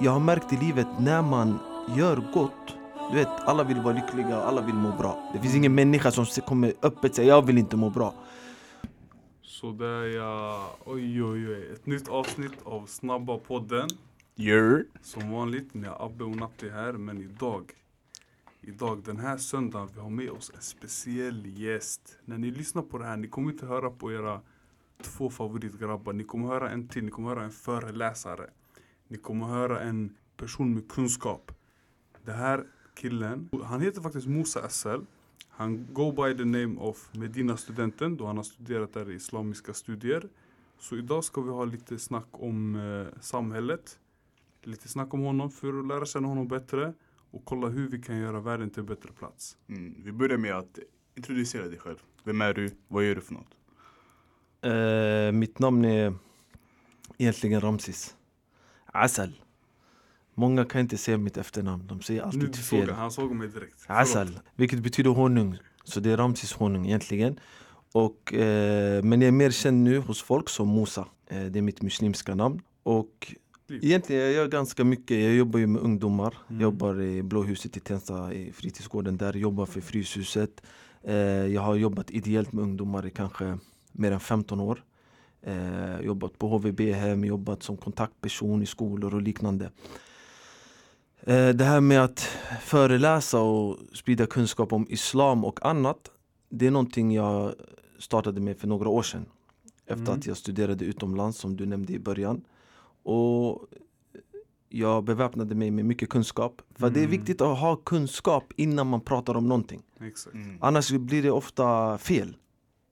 [0.00, 1.58] jag har märkt i livet när man
[1.96, 2.76] gör gott
[3.10, 5.30] du vet, alla vill vara lyckliga, alla vill må bra.
[5.32, 8.14] Det finns ingen människa som kommer öppet säga jag vill inte må bra.
[9.42, 11.72] Sådär ja, oj oj oj.
[11.72, 13.88] Ett nytt avsnitt av Snabba podden.
[14.36, 14.80] Yeah.
[15.02, 17.72] Som vanligt, ni har Abbe och Natti här, men idag
[18.60, 22.18] Idag, den här söndagen, vi har med oss en speciell gäst.
[22.24, 24.40] När ni lyssnar på det här, ni kommer inte höra på era
[25.02, 26.12] två favoritgrabbar.
[26.12, 28.50] Ni kommer höra en till, ni kommer höra en föreläsare.
[29.08, 31.52] Ni kommer höra en person med kunskap.
[32.24, 35.00] Det här killen, han heter faktiskt Musa SL.
[35.48, 40.28] Han go by the name of Medina-studenten då han har studerat där i islamiska studier.
[40.78, 43.98] Så idag ska vi ha lite snack om eh, samhället.
[44.62, 46.94] Lite snack om honom för att lära känna honom bättre
[47.30, 49.56] och kolla hur vi kan göra världen till en bättre plats.
[49.68, 50.78] Mm, vi börjar med att
[51.14, 51.96] introducera dig själv.
[52.24, 52.70] Vem är du?
[52.88, 53.56] Vad gör du för något?
[54.66, 56.14] Uh, mitt namn är
[57.18, 58.15] egentligen Ramsis.
[59.04, 59.32] Asal.
[60.34, 62.86] Många kan inte säga mitt efternamn, de säger alltid nu fel.
[62.86, 63.84] Såg, han såg mig direkt.
[63.86, 65.58] Asal, vilket betyder honung.
[65.84, 67.40] Så det är Ramsis honung egentligen.
[67.92, 71.08] Och, eh, men jag är mer känd nu hos folk som Musa.
[71.26, 72.60] Eh, det är mitt muslimska namn.
[72.82, 73.34] Och
[73.68, 75.22] egentligen jag gör ganska mycket.
[75.22, 76.34] Jag jobbar ju med ungdomar.
[76.48, 76.62] Mm.
[76.62, 79.32] jobbar i Blåhuset i Tensta, i fritidsgården där.
[79.36, 80.62] Jobbar för Fryshuset.
[81.02, 83.58] Eh, jag har jobbat ideellt med ungdomar i kanske
[83.92, 84.82] mer än 15 år.
[85.42, 89.70] Eh, jobbat på HVB-hem, jobbat som kontaktperson i skolor och liknande.
[91.26, 92.20] Eh, det här med att
[92.60, 96.10] föreläsa och sprida kunskap om islam och annat
[96.48, 97.54] Det är någonting jag
[97.98, 99.26] startade med för några år sedan
[99.86, 100.18] Efter mm.
[100.18, 102.44] att jag studerade utomlands som du nämnde i början
[103.02, 103.66] Och
[104.68, 106.94] jag beväpnade mig med mycket kunskap För mm.
[106.94, 107.18] det är mm.
[107.18, 109.82] viktigt att ha kunskap innan man pratar om någonting
[110.32, 110.58] mm.
[110.60, 112.36] Annars blir det ofta fel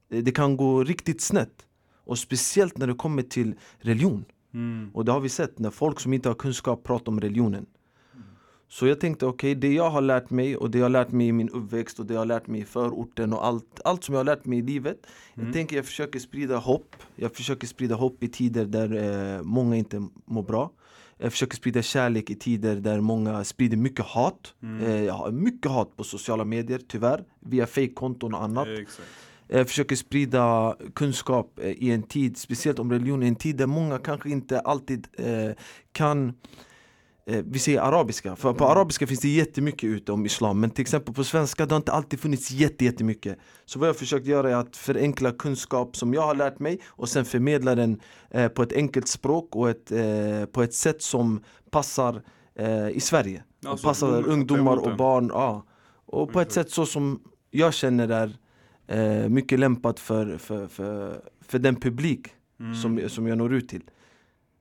[0.09, 1.67] Det kan gå riktigt snett
[2.05, 4.25] Och speciellt när det kommer till religion.
[4.55, 4.91] Mm.
[4.95, 7.67] Och det har vi sett när folk som inte har kunskap pratar om religionen.
[8.69, 11.13] Så jag tänkte okej, okay, det jag har lärt mig och det jag har lärt
[11.13, 14.05] mig i min uppväxt och det jag har lärt mig i förorten och allt, allt
[14.05, 15.47] som jag har lärt mig i livet mm.
[15.47, 16.97] Jag tänker jag försöker sprida hopp.
[17.17, 20.71] Jag försöker sprida hopp i tider där eh, många inte mår bra.
[21.19, 24.55] Jag försöker sprida kärlek i tider där många sprider mycket hat.
[24.63, 24.87] Mm.
[24.87, 28.69] eh, Jag har mycket hat på sociala medier tyvärr Via fake-konton och annat.
[28.69, 28.87] Jag
[29.49, 33.99] försöker sprida kunskap eh, i en tid, speciellt om religion, i en tid där många
[33.99, 35.51] kanske inte alltid eh,
[35.93, 36.29] kan
[37.27, 38.77] eh, vi säger arabiska, för på mm.
[38.77, 41.93] arabiska finns det jättemycket ute om islam Men till exempel på svenska det har inte
[41.93, 43.39] alltid funnits jättemycket.
[43.65, 47.09] Så vad jag försökt göra är att förenkla kunskap som jag har lärt mig Och
[47.09, 48.01] sen förmedla den
[48.31, 52.23] eh, på ett enkelt språk och ett, eh, på ett sätt som passar
[52.55, 53.43] eh, i Sverige.
[53.67, 55.65] Alltså, Passar ungdomar och barn, ja.
[56.07, 58.37] Och på ett sätt så som jag känner är
[58.87, 62.29] eh, mycket lämpat för, för, för, för den publik
[62.61, 62.75] mm.
[62.75, 63.83] som, som jag når ut till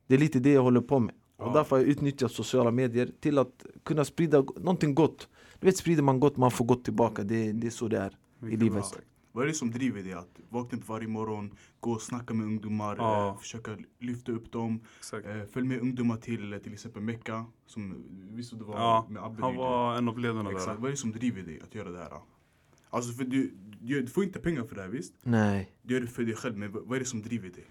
[0.07, 1.45] Det är lite det jag håller på med Ja.
[1.45, 5.29] Och därför har jag utnyttjat sociala medier till att kunna sprida någonting gott
[5.59, 8.17] Du vet sprider man gott, man får gott tillbaka Det, det är så det är
[8.39, 9.01] Mycket i livet bra.
[9.31, 12.45] Vad är det som driver dig att vakna upp varje morgon, gå och snacka med
[12.45, 13.27] ungdomar, ja.
[13.27, 14.79] eh, försöka lyfta upp dem
[15.13, 19.41] eh, Följ med ungdomar till till exempel Mecka, som visst du var ja, med Abbe
[19.41, 20.67] Han var en av ledarna Exakt.
[20.67, 22.11] där Vad är det som driver dig att göra det här?
[22.93, 25.13] Alltså för du, du, får inte pengar för det här visst?
[25.23, 25.71] Nej.
[25.81, 27.65] Du gör det för dig själv, men vad är det som driver dig?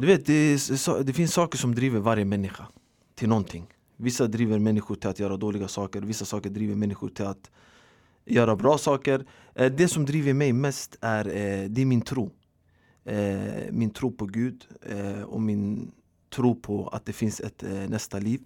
[0.00, 2.66] Du vet, det, är, det finns saker som driver varje människa
[3.14, 3.66] till någonting.
[3.96, 7.50] Vissa driver människor till att göra dåliga saker, vissa saker driver människor till att
[8.24, 9.26] göra bra saker.
[9.54, 12.30] Eh, Det som driver mig mest är, eh, det är min tro.
[13.04, 14.66] Eh, Min tro på Gud
[15.26, 15.92] och min
[16.30, 18.40] tro på att det finns ett nästa liv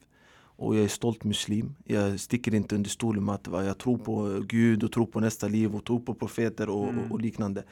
[0.61, 1.77] och jag är stolt muslim.
[1.85, 5.49] Jag sticker inte under stolen med att jag tror på Gud och tror på nästa
[5.49, 7.05] liv och tror på profeter och, mm.
[7.05, 7.65] och, och liknande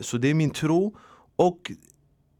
[0.00, 0.96] Så det är min tro.
[1.36, 1.72] Och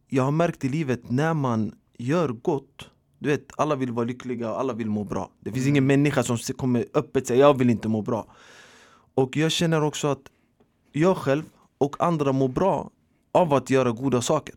[0.08, 4.50] jag har märkt i livet när man gör gott Du vet, alla vill vara lyckliga
[4.50, 5.30] och alla vill må bra.
[5.40, 5.72] Det finns mm.
[5.72, 8.26] ingen människa som kommer öppet säga jag vill inte må bra.
[9.14, 10.22] Och jag känner också att
[10.92, 11.42] jag själv
[11.78, 12.90] och andra mår bra
[13.32, 14.54] av att göra goda saker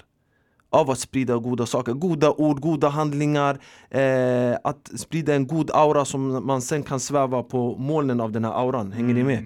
[0.69, 6.05] av att sprida goda saker, goda ord, goda handlingar eh, Att sprida en god aura
[6.05, 9.27] som man sen kan sväva på molnen av den här auran, hänger mm.
[9.27, 9.45] ni med?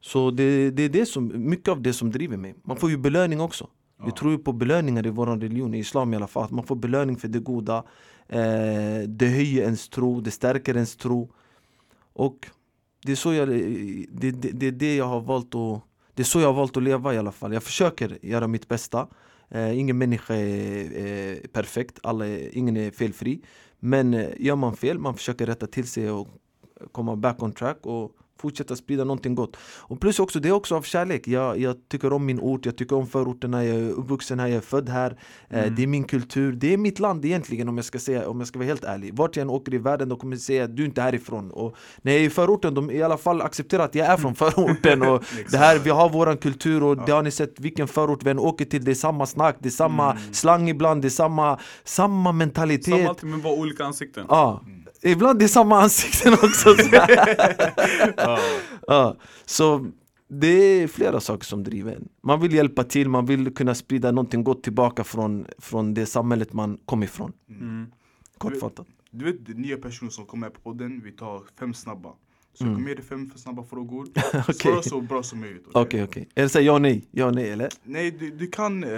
[0.00, 2.96] Så det, det är det som, mycket av det som driver mig Man får ju
[2.96, 3.68] belöning också
[4.04, 6.44] vi tror ju på belöningar i vår religion, i islam i alla fall.
[6.44, 7.84] Att man får belöning för det goda.
[8.28, 11.30] Eh, det höjer ens tro, det stärker ens tro.
[12.12, 12.48] Och
[13.02, 15.82] det är så jag, det, det, det, är det jag har valt att
[16.14, 17.52] det är så jag har valt att leva i alla fall.
[17.52, 19.06] Jag försöker göra mitt bästa.
[19.50, 23.40] Eh, ingen människa är, är perfekt, alla är, ingen är felfri.
[23.78, 26.28] Men eh, gör man fel, man försöker rätta till sig och
[26.92, 28.12] komma back on track och
[28.44, 29.56] fortsätta sprida någonting gott.
[29.88, 31.28] Och plus också, det är också av kärlek.
[31.28, 34.56] Jag, jag tycker om min ort, jag tycker om förorterna, jag är uppvuxen här, jag
[34.56, 35.10] är född här.
[35.50, 35.74] Eh, mm.
[35.74, 38.48] Det är min kultur, det är mitt land egentligen om jag ska, säga, om jag
[38.48, 39.14] ska vara helt ärlig.
[39.14, 41.50] Vart jag än åker i världen, de kommer säga att du är inte härifrån.
[41.50, 44.34] Och när jag är i förorten, de i alla fall accepterar att jag är från
[44.42, 45.02] förorten.
[45.02, 48.30] Och det här, vi har våran kultur och det har ni sett vilken förort vi
[48.30, 50.32] än åker till, det är samma snack, det är samma mm.
[50.32, 52.94] slang ibland, det är samma, samma mentalitet.
[52.94, 54.26] Samma allting men bara olika ansikten.
[54.28, 54.60] Ja.
[54.66, 54.83] Mm.
[55.04, 56.68] Ibland det är samma ansikten också
[58.16, 58.38] ja.
[58.86, 59.16] ja.
[59.44, 59.86] Så
[60.28, 64.10] det är flera saker som driver en Man vill hjälpa till, man vill kunna sprida
[64.10, 67.86] någonting gott tillbaka från, från det samhället man kom ifrån mm.
[68.38, 72.12] Kortfattat Du vet, du vet nya personer som kommer på podden, vi tar fem snabba
[72.52, 72.74] så mm.
[72.74, 74.54] kom med dig fem snabba frågor, okay.
[74.54, 76.32] svara så bra som möjligt Okej, okej, okay, okay.
[76.34, 77.04] Är det så ja och nej?
[77.10, 77.68] Ja nej eller?
[77.84, 78.90] Nej, du, du kan eh,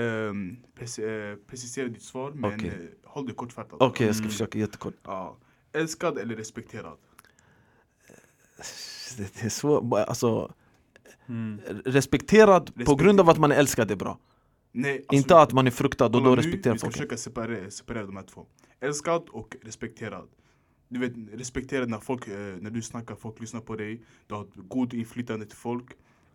[1.47, 2.69] precisera ditt svar men okay.
[2.69, 2.75] eh,
[3.05, 4.31] håll det kortfattat Okej, okay, jag ska mm.
[4.31, 5.37] försöka jättekort ja.
[5.77, 6.99] Älskad eller respekterad?
[9.17, 10.55] Det är så, alltså
[11.27, 11.61] mm.
[11.85, 12.87] Respekterad Respekt.
[12.87, 14.19] på grund av att man är älskad är bra.
[14.73, 17.71] Nej, alltså, Inte att man är fruktad och då respekterar folk Vi ska försöka separera,
[17.71, 18.47] separera de här två.
[18.81, 20.29] Älskad och respekterad.
[20.89, 24.03] Du vet, respekterad när, folk, eh, när du snackar, folk lyssnar på dig.
[24.27, 25.87] Du har god inflytande till folk.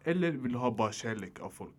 [0.03, 1.75] Eller vill du ha bara kärlek av folk?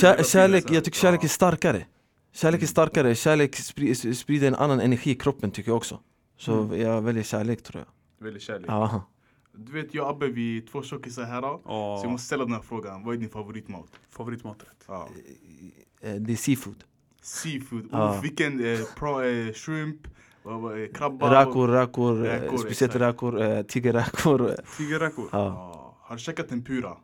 [0.00, 1.86] Kär, kärlek, jag tycker kärlek är starkare.
[2.32, 3.56] Kärlek är starkare, kärlek
[4.16, 6.00] sprider en annan energi i kroppen tycker jag också
[6.36, 6.80] så mm.
[6.80, 7.88] jag väljer kärlek tror jag.
[8.18, 8.70] Du väljer kärlek?
[8.70, 9.10] Ja.
[9.52, 11.42] Du vet jag och Abbe vi är två tjockisar här.
[11.42, 11.60] Oh.
[11.64, 13.04] Så jag måste ställa den här frågan.
[13.04, 13.86] Vad är din favoritmat?
[14.10, 14.84] Favoritmaträtt?
[14.88, 15.08] Ja.
[16.00, 16.84] Eh, det är seafood.
[17.22, 17.88] Seafood?
[17.92, 18.10] Ja.
[18.10, 20.00] Oh, vilken eh, pro, eh, shrimp?
[20.94, 21.40] Krabba?
[21.40, 24.54] Räkor, räkor, räkor speciellt räkor, tigerräkor.
[24.76, 25.28] Tigerräkor?
[25.32, 25.38] Ja.
[25.38, 25.96] ja.
[26.00, 26.96] Har du käkat tempura?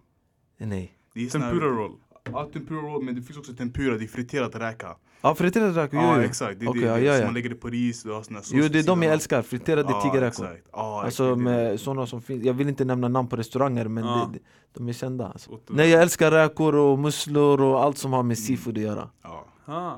[0.57, 0.95] Nej.
[1.33, 1.97] Tempura roll?
[2.25, 4.97] Ja, tempura roll men det finns också tempura, det är friterad räka.
[5.23, 6.61] Ja friterade räkor, ja, exakt.
[6.61, 7.25] Det, okay, det, det, ja, ja.
[7.25, 9.93] man lägger det på ris, du har såna Jo det är de jag älskar, friterade
[9.93, 13.89] ja, tigerräkor ja, Alltså med såna som finns, jag vill inte nämna namn på restauranger
[13.89, 14.31] men ja.
[14.33, 14.39] det,
[14.73, 15.61] de är kända alltså.
[15.67, 18.47] Nej jag älskar räkor och musslor och allt som har med mm.
[18.47, 19.47] seafood att göra ja.
[19.65, 19.93] ah.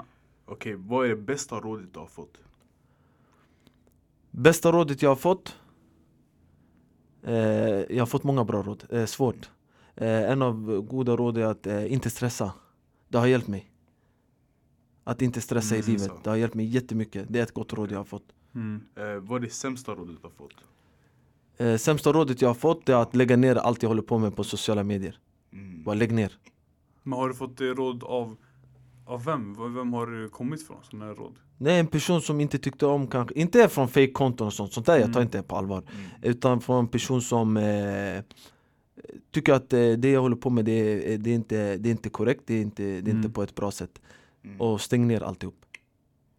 [0.47, 2.39] Okej, okay, vad är det bästa rådet du har fått?
[4.31, 5.57] Bästa rådet jag har fått?
[7.27, 9.51] Eh, jag har fått många bra råd, eh, svårt
[9.97, 12.53] eh, En av goda råd är att eh, inte stressa
[13.09, 13.72] Det har hjälpt mig
[15.05, 16.19] att inte stressa mm, i livet, så.
[16.25, 18.81] det har hjälpt mig jättemycket Det är ett gott råd jag har fått mm.
[18.97, 20.55] eh, Vad är det sämsta rådet du har fått?
[21.57, 24.37] Eh, sämsta rådet jag har fått är att lägga ner allt jag håller på med
[24.37, 25.19] på sociala medier
[25.53, 25.83] mm.
[25.85, 26.33] Bara lägg ner
[27.03, 28.37] Men har du fått det råd av,
[29.07, 29.75] av vem?
[29.75, 30.77] Vem har det kommit ifrån?
[30.83, 31.39] Sådana här råd?
[31.59, 34.99] Nej en person som inte tyckte om kanske, inte från fake-konton och sånt, sånt där
[34.99, 35.23] jag tar mm.
[35.23, 36.11] inte på allvar mm.
[36.23, 38.23] Utan från en person som eh,
[39.31, 41.91] tycker att eh, det jag håller på med det är, det är, inte, det är
[41.91, 43.33] inte korrekt, det är inte, det är inte mm.
[43.33, 44.01] på ett bra sätt
[44.45, 44.61] Mm.
[44.61, 45.65] Och stäng ner alltihop.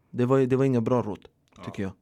[0.10, 1.30] Det var, det var inga bra råd,
[1.66, 1.90] tycker ja.
[1.90, 1.94] jag.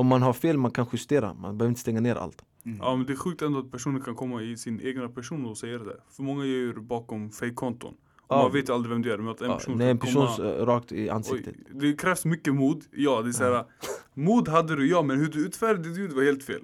[0.00, 2.44] Om man har fel, man kan justera, man behöver inte stänga ner allt.
[2.64, 2.78] Mm.
[2.82, 5.58] Ja men det är sjukt ändå att personer kan komma i sin egna person och
[5.58, 6.00] säga det där.
[6.08, 7.94] För många gör det bakom fake-konton
[8.30, 8.42] ja.
[8.42, 10.48] Man vet aldrig vem det är, men att en person ja, Nej en person komma,
[10.48, 11.54] rakt i ansiktet.
[11.58, 13.64] Oj, Det krävs mycket mod, ja det är såhär
[14.14, 16.62] Mod hade du ja, men hur du utförde ditt ljud var helt fel.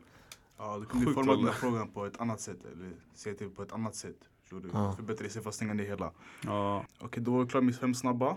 [0.58, 3.62] Ja, du kunde forma den här frågan på ett annat sätt, eller säga till på
[3.62, 4.68] ett annat sätt Förstår du?
[4.72, 4.92] Ja.
[4.96, 6.12] Förbättra sig för att stänga ner hela.
[6.44, 6.84] Ja.
[6.94, 8.30] Okej, okay, då var vi klara med fem snabba.
[8.30, 8.36] Eh.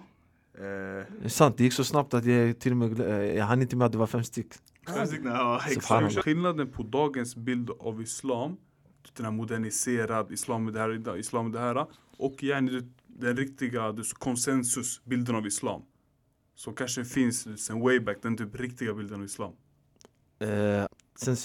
[0.59, 3.61] Det är sant, det gick så snabbt att jag till och med eh, jag hann
[3.61, 4.57] inte med att det var fem stycken.
[4.87, 6.23] Fem stycken, ja exakt.
[6.23, 8.57] Skillnaden på dagens bild av islam,
[9.13, 11.85] den här moderniserad islam det här, islam det här
[12.17, 15.81] och gärna den riktiga konsensusbilden av islam.
[16.55, 19.53] Som kanske finns sen way back, den typ riktiga bilden av islam.
[20.39, 20.85] Eh,
[21.19, 21.35] sen,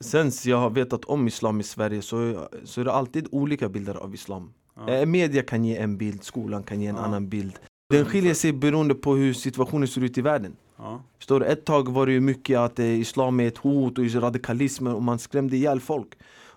[0.00, 3.94] sen jag har vetat om islam i Sverige så, så är det alltid olika bilder
[3.94, 4.88] av islam ja.
[4.88, 7.02] eh, Media kan ge en bild, skolan kan ge en ja.
[7.02, 7.58] annan bild
[7.90, 11.02] Den skiljer sig beroende på hur situationen ser ut i världen ja.
[11.18, 11.46] Förstår du?
[11.46, 15.18] Ett tag var det mycket att eh, islam är ett hot och radikalism och man
[15.18, 16.14] skrämde ihjäl folk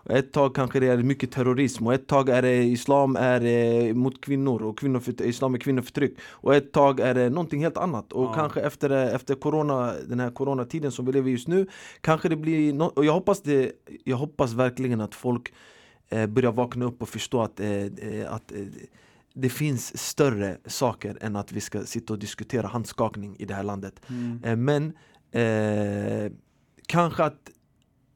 [0.09, 3.93] ett tag kanske det är mycket terrorism och ett tag är det islam är eh,
[3.93, 8.13] mot kvinnor och kvinnor islam är kvinnoförtryck Och ett tag är det någonting helt annat
[8.13, 8.33] och ja.
[8.33, 11.67] kanske efter, efter corona, den här coronatiden som vi lever just nu
[12.01, 13.71] Kanske det blir, no och jag hoppas, det,
[14.03, 15.53] jag hoppas verkligen att folk
[16.09, 18.57] eh, börjar vakna upp och förstå att, eh, eh att eh,
[19.33, 23.63] det finns större saker än att vi ska sitta och diskutera handskakning i det här
[23.63, 24.43] landet mm.
[24.43, 24.93] Eh, men
[26.87, 27.49] kanske att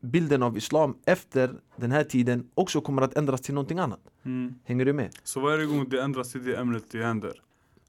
[0.02, 4.00] bilden av islam efter den här tiden också kommer att ändras till någonting annat.
[4.26, 4.56] Mm.
[4.64, 5.10] Hänger du med?
[5.24, 7.42] Så varje gång det ändras till det ämnet det händer.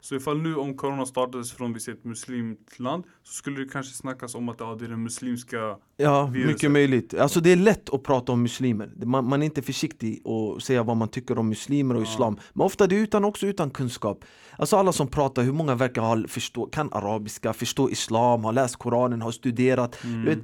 [0.05, 4.35] Så ifall nu om corona startades från ett muslimskt land så skulle det kanske snackas
[4.35, 6.53] om att ja, det är den muslimska Ja, viruset.
[6.53, 7.15] mycket möjligt.
[7.15, 8.91] Alltså det är lätt att prata om muslimer.
[9.05, 12.07] Man, man är inte försiktig och säga vad man tycker om muslimer och ja.
[12.07, 12.39] islam.
[12.53, 14.25] Men ofta det är utan, också utan kunskap.
[14.59, 18.77] Alltså alla som pratar, hur många verkar ha, förstå, kan arabiska, förstå islam, har läst
[18.77, 20.05] koranen, har studerat.
[20.05, 20.41] Mm.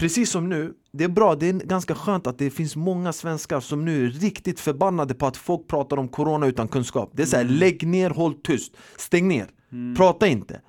[0.00, 3.60] Precis som nu, det är bra, det är ganska skönt att det finns många svenskar
[3.60, 7.26] som nu är riktigt förbannade på att folk pratar om corona utan kunskap Det är
[7.26, 7.56] såhär, Mm.
[7.56, 9.96] lägg ner, håll tyst, stäng ner, Mm.
[9.96, 10.60] prata inte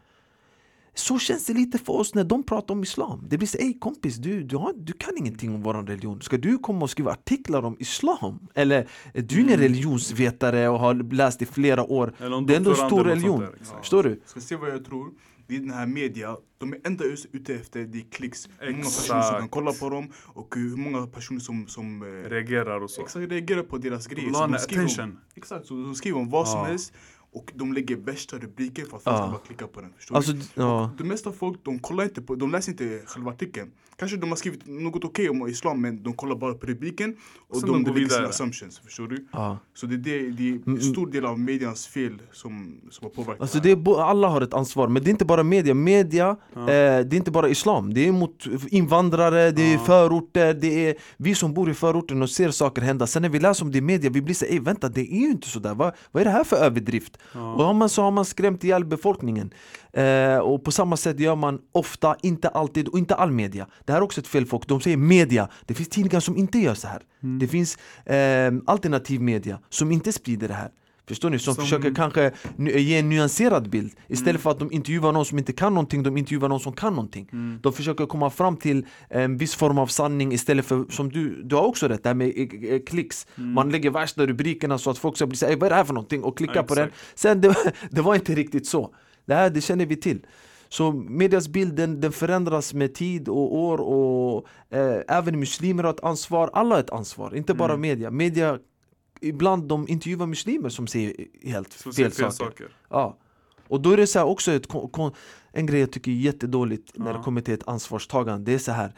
[0.93, 3.79] Så känns det lite för oss när de pratar om islam Det blir så, ey
[3.79, 7.11] kompis, du, du, har, du kan ingenting om våran religion Ska du komma och skriva
[7.11, 8.47] artiklar om islam?
[8.53, 9.59] Eller, är du är ingen Mm.
[9.61, 13.39] religionsvetare och har läst i flera år Eller om Det är ändå en stor religion.
[13.39, 13.79] där, exakt.
[13.79, 14.21] Förstår du?
[14.25, 15.09] Ska se vad jag tror?
[15.51, 18.49] Det är den här media, de är enda ute efter det är klicks.
[18.59, 22.29] Hur många personer som kan kolla på dem och hur många personer som, som eh,
[22.29, 23.01] Reagerar och så.
[23.01, 24.33] exakt, reagerar på deras De grejer.
[24.33, 25.19] Så de skriver om-.
[25.35, 26.93] Exakt, så de skriver om vad som helst
[27.31, 29.93] och de lägger värsta rubriker för att folk ska bara klicka på den.
[29.93, 30.41] Förstår Alltså, du?
[30.55, 33.71] ja De mesta folk, de kollar inte på, de läser inte själva artikeln.
[34.01, 37.15] Kanske de har skrivit något okej om islam men de kollar bara på rubriken
[37.49, 38.79] och Sen de, de lägger sina assumptions.
[38.79, 39.25] Förstår du?
[39.33, 39.57] Ja.
[39.73, 43.05] Så det är, det, det är Mm, en stor del av medians fel som, som
[43.05, 45.73] har påverkat Alltså det är, alla har ett ansvar, men det är inte bara media,
[45.73, 46.59] media Ja.
[46.61, 46.65] eh,
[47.05, 49.79] det är inte bara islam Det är mot invandrare, det är Ja.
[49.79, 53.39] förorter, det är vi som bor i förorten och ser saker hända Sen när vi
[53.39, 55.73] läser om det i media, vi blir så ey vänta det är ju inte sådär,
[55.75, 57.17] vad, vad är det här för överdrift?
[57.33, 59.53] Och har man, så har man skrämt ihjäl befolkningen
[59.93, 63.93] eh, Och på samma sätt gör man ofta, inte alltid och inte all media Det
[63.93, 66.73] här är också ett fel folk, de säger media Det finns tidningar som inte gör
[66.73, 67.39] så här Mm.
[67.39, 70.69] Det finns eh, alternativ media som inte sprider det här
[71.07, 71.39] Förstår ni?
[71.39, 74.41] Som, Som- försöker kanske ny- ge en nyanserad bild Istället Mm.
[74.41, 77.29] för att de intervjuar någon som inte kan någonting, de intervjuar någon som kan någonting
[77.31, 77.59] Mm.
[77.63, 81.55] De försöker komma fram till en viss form av sanning istället för, som du, du
[81.55, 83.53] har också rätt, det här med eh, eh, klicks Mm.
[83.53, 85.93] Man lägger värsta rubrikerna så att folk ska bli såhär, vad är det här för
[85.93, 86.23] någonting?
[86.23, 86.89] Och klicka Ja, på den.
[87.15, 87.55] Sen det,
[87.91, 88.93] det var inte riktigt så
[89.25, 90.19] Det här det känner vi till
[90.71, 94.47] så medias bild den, den förändras med tid och år och
[94.77, 97.81] eh, även muslimer har ett ansvar, alla har ett ansvar, inte bara Mm.
[97.81, 98.59] media Media,
[99.21, 101.13] ibland de intervjuar muslimer som säger
[101.43, 102.75] helt Så fel, fel saker saker.
[102.89, 103.17] Ja.
[103.67, 104.67] Och då är det så här också ett,
[105.51, 107.17] en grej jag tycker är jättedåligt när Ja.
[107.17, 108.93] det kommer till ett ansvarstagande Det är så här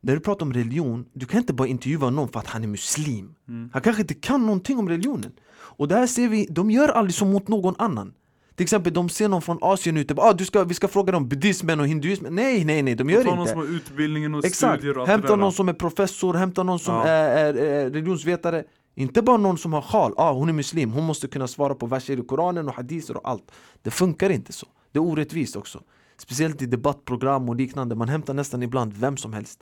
[0.00, 2.68] när du pratar om religion, du kan inte bara intervjua någon för att han är
[2.68, 3.70] muslim Mm.
[3.72, 5.32] Han kanske inte kan någonting om religionen
[5.78, 8.12] Och det här ser vi, de gör aldrig så mot någon annan
[8.58, 11.28] Till exempel de ser någon från Asien ute, ah, du ska, vi ska fråga dem
[11.28, 12.34] buddhismen och hinduismen.
[12.34, 13.50] Nej nej nej, de gör någon inte.
[13.50, 16.78] som har utbildningen och Exakt, studier och hämta det någon som är professor, hämta någon
[16.78, 17.04] som Ja.
[17.06, 18.64] är, är, är religionsvetare.
[18.94, 21.86] Inte bara någon som har sjal, ah, hon är muslim, hon måste kunna svara på
[21.86, 23.50] verser i Koranen och hadiser och allt.
[23.82, 25.82] Det funkar inte så, det är orättvist också.
[26.16, 29.60] Speciellt i debattprogram och liknande, man hämtar nästan ibland vem som helst.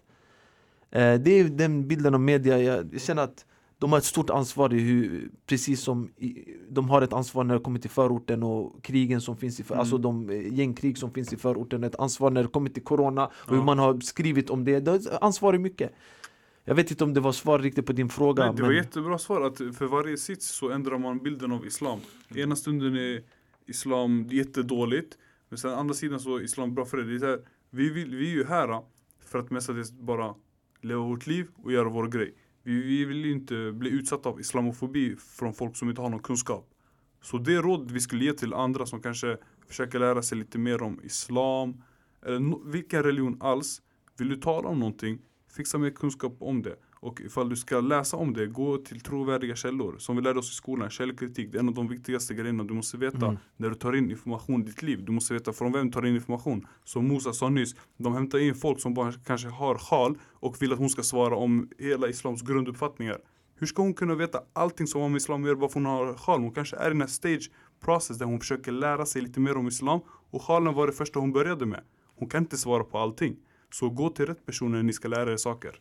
[0.90, 3.44] Eh, Det är den bilden av media, jag känner att
[3.78, 7.54] de har ett stort ansvar i hur, precis som i, de har ett ansvar när
[7.54, 9.80] det kommer till förorten och krigen som finns i, för, Mm.
[9.80, 13.26] alltså de eh, gängkrig som finns i förorten, ett ansvar när det kommer till corona
[13.26, 15.92] och hur man har skrivit om det, det är ansvar i mycket
[16.64, 18.76] Jag vet inte om det var svar riktigt på din fråga Nej, det var men
[18.76, 22.00] jättebra svar att för varje sits så ändrar man bilden av islam.
[22.34, 23.22] Ena stunden är
[23.66, 25.18] islam jättedåligt,
[25.48, 27.18] men sen andra sidan så är islam bra för det.
[27.18, 27.40] det är här,
[27.70, 28.82] vi, vill, vi är ju här
[29.24, 30.34] för att mestadels bara
[30.80, 32.34] leva vårt liv och göra vår grej.
[32.66, 36.22] Vi, vi vill ju inte bli utsatta av islamofobi från folk som inte har någon
[36.22, 36.70] kunskap.
[37.22, 39.36] Så det råd vi skulle ge till andra som kanske
[39.68, 41.82] försöker lära sig lite mer om islam,
[42.22, 43.82] eller no, vilken religion alls.
[44.18, 45.18] Vill du tala om någonting,
[45.56, 46.76] fixa mer kunskap om det.
[47.00, 49.98] Och ifall du ska läsa om det, gå till trovärdiga källor.
[49.98, 51.52] Som vi lärde oss i skolan, källkritik.
[51.52, 53.38] Det är en av de viktigaste grejerna du måste veta Mm.
[53.56, 55.04] när du tar in information i ditt liv.
[55.04, 56.66] Du måste veta från vem du tar in information.
[56.84, 60.72] Som Musa sa nyss, de hämtar in folk som bara kanske har sjal och vill
[60.72, 63.18] att hon ska svara om hela islams grunduppfattningar.
[63.54, 66.40] Hur ska hon kunna veta allting som om islam gör bara för hon har sjal?
[66.40, 67.50] Hon kanske är i en stage
[67.80, 70.00] process där hon försöker lära sig lite mer om islam
[70.30, 71.80] och sjalen var det första hon började med.
[72.16, 73.36] Hon kan inte svara på allting.
[73.70, 75.80] Så gå till rätt personer när ni ska lära er saker.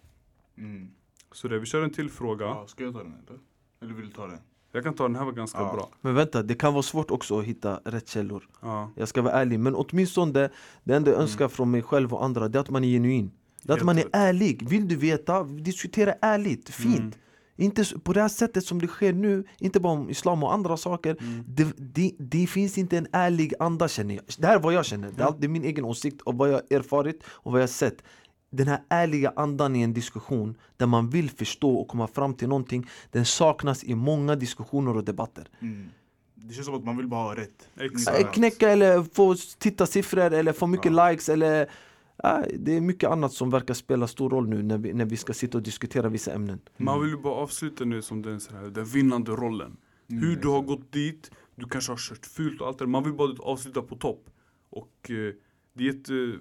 [0.58, 0.88] Mm.
[1.32, 2.46] Så det, vi kör en till fråga.
[2.46, 3.40] Ja, ska jag ta den eller?
[3.82, 4.40] Eller vill du ta den?
[4.72, 5.74] Jag kan ta den här var ganska Ja.
[5.74, 5.90] bra.
[6.02, 8.92] Men vänta, det kan vara svårt också att hitta rätt källor Ja.
[8.96, 10.50] Jag ska vara ärlig, men åtminstone
[10.84, 13.32] det enda jag önskar från mig själv och andra det är att man är genuin
[13.64, 17.12] Det är att man är ärlig, vill du veta, diskutera ärligt, fint Mm.
[17.58, 20.78] Inte på det här sättet som det sker nu, inte bara om islam och andra
[20.78, 21.44] saker Mm.
[21.48, 24.86] det, det, det finns inte en ärlig anda känner jag Det här är vad jag
[24.86, 27.64] känner, det är, det är min egen åsikt och vad jag erfarit och vad jag
[27.64, 28.04] har sett
[28.50, 32.48] Den här ärliga andan i en diskussion där man vill förstå och komma fram till
[32.48, 35.90] någonting Den saknas i många diskussioner och debatter Mm.
[36.48, 37.70] Det känns som att man vill bara ha rätt.
[37.80, 38.20] Exakt.
[38.20, 41.10] Äh, Knäcka eller få titta siffror eller få mycket Ja.
[41.10, 41.62] likes eller
[42.24, 45.18] äh, Det är mycket annat som verkar spela stor roll nu när vi, när vi
[45.18, 48.56] ska sitta och diskutera vissa ämnen Man vill ju bara avsluta nu som den, så
[48.56, 49.78] här, den vinnande rollen.
[50.10, 52.88] Mm, Hur du har gått dit, du kanske har kört fult och allt det.
[52.88, 54.30] Man vill bara avsluta på topp.
[54.70, 55.34] Och eh,
[55.74, 56.36] det är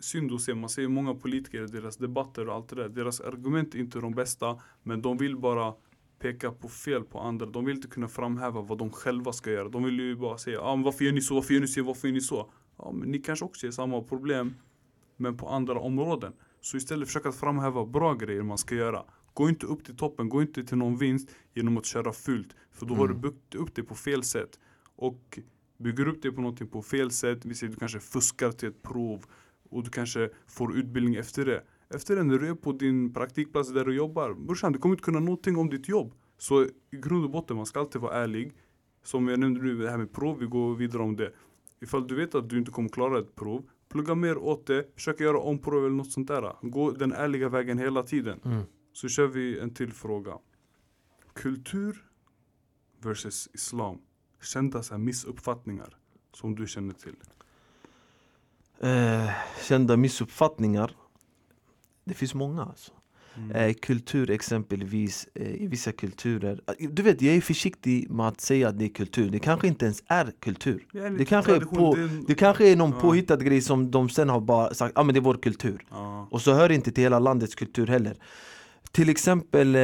[0.00, 2.88] jättesynd att se, man ser många politiker, deras debatter och allt det där.
[2.88, 5.74] Deras argument är inte de bästa, men de vill bara
[6.18, 7.46] peka på fel på andra.
[7.46, 9.68] De vill inte kunna framhäva vad de själva ska göra.
[9.68, 11.82] De vill ju bara säga, ah, men varför gör ni så, varför gör ni så,
[11.82, 12.50] varför gör ni så?
[12.78, 14.54] Ja, men ni kanske också har samma problem,
[15.16, 16.32] men på andra områden.
[16.60, 19.04] Så istället försök att framhäva bra grejer man ska göra.
[19.34, 22.56] Gå inte upp till toppen, gå inte till någon vinst genom att köra fult.
[22.72, 23.20] För då har du Mm.
[23.22, 24.58] byggt upp det på fel sätt.
[24.96, 25.38] Och
[25.78, 28.82] bygger upp det på någonting på fel sätt, vi säger du kanske fuskar till ett
[28.82, 29.24] prov
[29.70, 31.62] och du kanske får utbildning efter det.
[31.94, 35.04] Efter det när du är på din praktikplats där du jobbar, brorsan du kommer inte
[35.04, 36.14] kunna någonting om ditt jobb.
[36.38, 38.52] Så i grund och botten, man ska alltid vara ärlig.
[39.02, 41.32] Som jag nämnde nu, det här med prov, vi går vidare om det.
[41.80, 45.20] Ifall du vet att du inte kommer klara ett prov, plugga mer åt det, försök
[45.20, 46.52] göra om prov eller något sånt där.
[46.62, 48.40] Gå den ärliga vägen hela tiden.
[48.44, 48.62] Mm.
[48.92, 50.38] Så kör vi en till fråga.
[51.32, 52.04] Kultur
[52.98, 53.98] versus islam.
[54.42, 55.96] Kända så missuppfattningar
[56.32, 57.16] som du känner till.
[58.82, 59.30] Eh,
[59.68, 60.90] kända missuppfattningar.
[62.04, 62.92] Det finns många alltså.
[63.36, 63.50] Mm.
[63.50, 66.60] Eh, kultur exempelvis, eh, i vissa kulturer.
[66.78, 69.30] eh, Du vet, jag är försiktig med att säga att det är kultur.
[69.30, 70.86] Det kanske inte ens är kultur.
[70.92, 71.96] Ja, det kanske är på-
[72.28, 73.00] det kanske är någon Ja.
[73.00, 75.86] påhittad grej som de sen har bara sagt, ja ah, men det är vår kultur.
[75.90, 76.28] Ja.
[76.30, 78.16] Och så hör det inte till hela landets kultur heller.
[78.92, 79.80] Till exempel eh,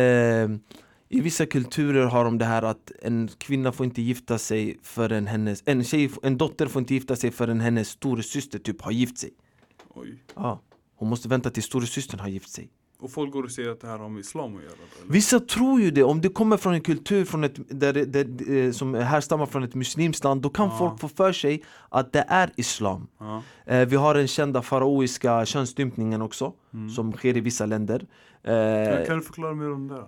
[1.08, 5.26] i vissa kulturer har de det här att en kvinna får inte gifta sig förrän
[5.26, 9.18] hennes, en, tjej, en dotter får inte gifta sig förrän hennes storasyster typ har gift
[9.18, 9.30] sig.
[9.94, 10.22] Oj.
[10.34, 10.60] Ja,
[10.96, 12.70] hon måste vänta tills storasystern har gift sig.
[12.98, 14.72] Och folk går och säger att det här har med islam att göra.
[14.72, 15.12] Eller?
[15.12, 18.72] Vissa tror ju det, om det kommer från en kultur från ett, där, där, eh,
[18.72, 20.78] som härstammar från ett muslimskt land Då kan Ja.
[20.78, 23.42] folk få för sig att det är islam Ja.
[23.66, 26.90] eh, Vi har den kända faraoiska könsstympningen också Mm.
[26.90, 28.06] Som sker i vissa länder
[28.42, 30.04] eh, kan du förklara mer om det?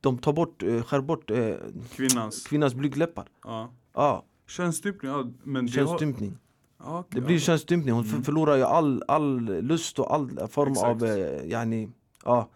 [0.00, 1.54] De tar bort, eh, skär bort eh,
[1.96, 2.46] Kvinnans?
[2.46, 3.70] kvinnans blygdläppar Ja.
[3.94, 5.10] Ja, Könsstympning?
[5.10, 5.86] Ja, men det har...
[5.86, 6.38] könsstympning
[6.78, 7.40] Ja, okej, Det blir ja.
[7.40, 8.22] könsstympning, hon Mm.
[8.22, 11.02] förlorar ju all, all lust och all form Exakt.
[11.02, 11.88] av, eh, yani,
[12.24, 12.48] ja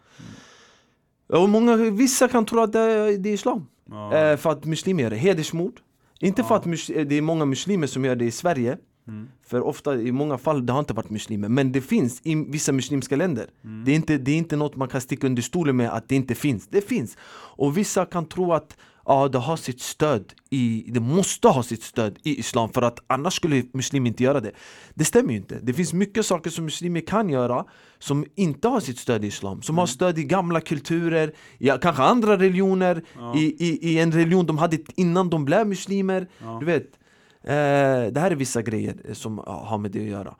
[1.28, 4.14] Och många, vissa kan tro att det är, det är islam Ja.
[4.16, 5.16] Eh, för att muslimer gör det.
[5.16, 5.80] Hedersmord.
[6.20, 6.58] Inte för Ja.
[6.58, 8.78] att mus- eh, det är många muslimer som gör det i Sverige.
[9.08, 9.28] Mm.
[9.46, 11.48] För ofta, i många fall, det har inte varit muslimer.
[11.48, 13.46] Men det finns i vissa muslimska länder.
[13.64, 13.84] Mm.
[13.84, 16.14] Det, är inte, det är inte något man kan sticka under stolen med att det
[16.16, 16.68] inte finns.
[16.68, 17.16] Det finns.
[17.56, 21.82] Och vissa kan tro att ja, det har sitt stöd i, det måste ha sitt
[21.82, 24.52] stöd i islam för att annars skulle muslimer inte göra det.
[24.94, 25.58] Det stämmer ju inte.
[25.62, 27.64] Det finns mycket saker som muslimer kan göra
[27.98, 29.62] som inte har sitt stöd i islam.
[29.62, 33.36] Som har stöd i gamla kulturer, ja, kanske andra religioner, Ja.
[33.36, 36.28] i, i, i en religion de hade innan de blev muslimer.
[36.38, 36.56] Ja.
[36.60, 36.98] Du vet,
[37.42, 40.36] det här är vissa grejer eh, som har med det att göra.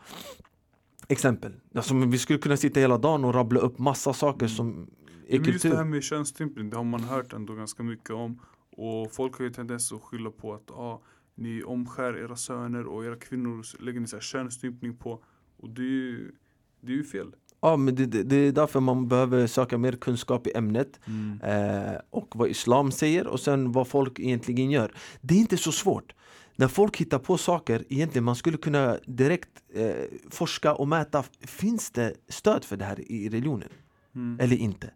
[1.08, 4.90] Exempel, alltså, vi skulle kunna sitta hela dagen och rabbla upp massa saker som
[5.28, 5.90] är Men just det här kultur.
[5.90, 8.40] med könsstympning, det har man hört ändå ganska mycket om.
[8.76, 11.02] Och folk har ju tendens att skylla på att ah,
[11.34, 15.24] ni omskär era söner och era kvinnor lägger ni så här könsstympning på.
[15.56, 16.32] Och det är ju,
[16.80, 17.34] det är ju fel.
[17.60, 21.00] Ja, men det, det, är därför man behöver söka mer kunskap i ämnet
[21.42, 24.92] eh, och vad islam säger och sen vad folk egentligen gör.
[25.20, 26.14] Det är inte så svårt.
[26.56, 29.92] När folk hittar på saker, egentligen man skulle kunna direkt eh,
[30.30, 33.68] forska och mäta, finns det stöd för det här i religionen?
[34.14, 34.40] Mm.
[34.40, 34.90] eller inte.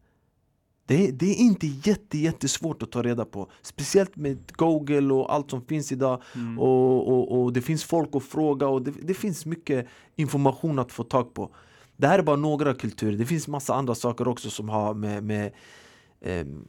[0.87, 3.51] Det är, det är inte jätte, jättesvårt att ta reda på.
[3.63, 6.23] Speciellt med Google och allt som finns idag.
[6.35, 6.59] Mm.
[6.59, 10.93] Och, och, och det finns folk att fråga och det, det finns mycket information att
[10.93, 11.55] få tag på.
[11.97, 13.19] Det här är bara några kulturer.
[13.19, 15.53] Det finns massa andra saker också som har med, med
[16.21, 16.69] ehm,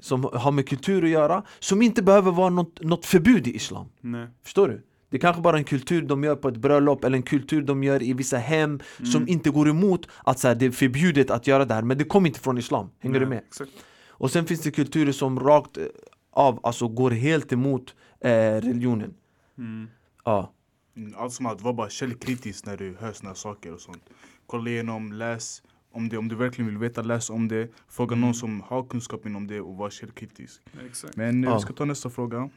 [0.00, 3.86] som har med kultur att göra, som inte behöver vara något, något förbud i islam.
[4.00, 4.26] Nej.
[4.44, 4.82] Förstår du?
[5.10, 7.82] Det är kanske bara en kultur de gör på ett bröllop eller en kultur de
[7.84, 9.28] gör i vissa hem som Mm.
[9.28, 12.04] inte går emot att så här, det är förbjudet att göra det här, men det
[12.04, 12.90] kommer inte från islam.
[12.98, 13.38] Hänger du Nej, med?
[13.38, 13.70] Exakt.
[14.08, 15.84] Och sen finns det kulturer som rakt eh,
[16.30, 19.14] av alltså går helt emot eh, religionen.
[19.58, 19.88] Mm.
[20.24, 20.52] Ja.
[20.96, 24.02] Mm, Allt som att vara bara källkritisk när du hör såna saker och sånt.
[24.46, 26.18] Kolla igenom, läs om det.
[26.18, 27.68] Om du verkligen vill veta, läs om det.
[27.88, 28.20] Fråga Mm.
[28.20, 30.60] någon som har kunskap inom det och var källkritisk.
[30.86, 31.16] Exakt.
[31.16, 31.56] Men eh, Ja.
[31.56, 32.50] vi ska ta nästa fråga.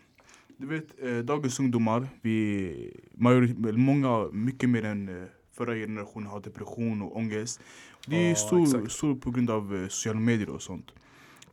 [0.58, 6.40] Du vet, eh, dagens ungdomar, vi, eller många, mycket mer än eh, förra generationen har
[6.40, 7.60] depression och ångest.
[8.08, 8.92] Det är Ja, stor, exakt.
[8.92, 10.92] stor på grund av eh, sociala medier och sånt.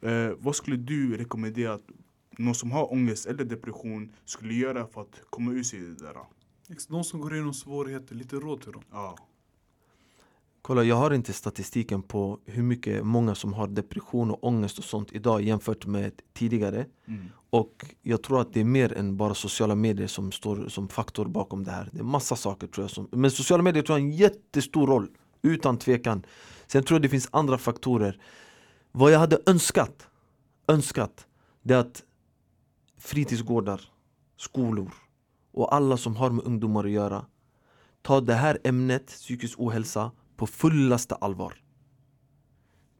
[0.00, 1.84] Eh, vad skulle du rekommendera att
[2.38, 6.14] någon som har ångest eller depression skulle göra för att komma ur sig det där?
[6.88, 8.82] De som går igenom svårigheter, lite råd till dem.
[8.90, 9.16] Ja.
[10.68, 14.85] Kolla, jag har inte statistiken på hur mycket många som har depression och ångest och
[14.85, 16.87] sånt idag jämfört med tidigare.
[17.07, 17.24] Mm.
[17.50, 21.26] Och jag tror att det är mer än bara sociala medier som står som faktor
[21.26, 21.88] bakom det här.
[21.92, 23.09] Det är massa saker tror jag som...
[23.12, 25.09] Men sociala medier tror jag har en jättestor roll,
[25.42, 26.26] utan tvekan.
[26.66, 28.20] Sen tror jag det finns andra faktorer.
[28.92, 30.09] Vad jag hade önskat,
[30.66, 31.26] önskat,
[31.62, 32.02] det är att
[32.98, 33.81] fritidsgårdar,
[34.37, 34.94] skolor
[35.52, 37.24] och alla som har med ungdomar att göra
[38.02, 41.55] tar det här ämnet, psykisk ohälsa, på fullaste allvar.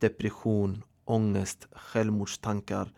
[0.01, 2.93] Depression, ångest, självmordstankar.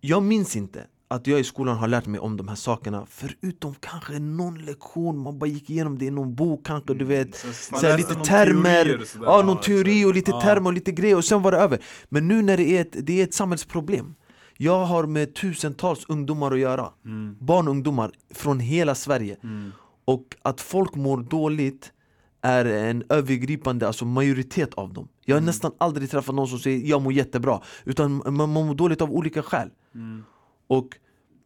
[0.00, 3.74] Jag minns inte att jag i skolan har lärt mig om de här sakerna Förutom
[3.80, 7.50] kanske någon lektion, man bara gick igenom det i någon bok kanske du vet Sen-
[7.72, 10.40] Man så läste lite termer, ja, någon teori och lite Ja.
[10.40, 12.96] termer och lite grejer och sen var det över Men nu när det är ett,
[13.06, 14.14] det är ett samhällsproblem
[14.56, 17.36] Jag har med tusentals ungdomar att göra Mm.
[17.40, 19.72] Barn och ungdomar från hela Sverige Mm.
[20.04, 21.92] Och att folk mår dåligt
[22.42, 25.08] är en övergripande, alltså majoritet av dem.
[25.24, 25.46] Jag har Mm.
[25.46, 27.60] nästan aldrig träffat någon som säger jag mår jättebra.
[27.84, 29.70] Utan man, man mår dåligt av olika skäl.
[29.94, 30.24] Mm.
[30.66, 30.88] och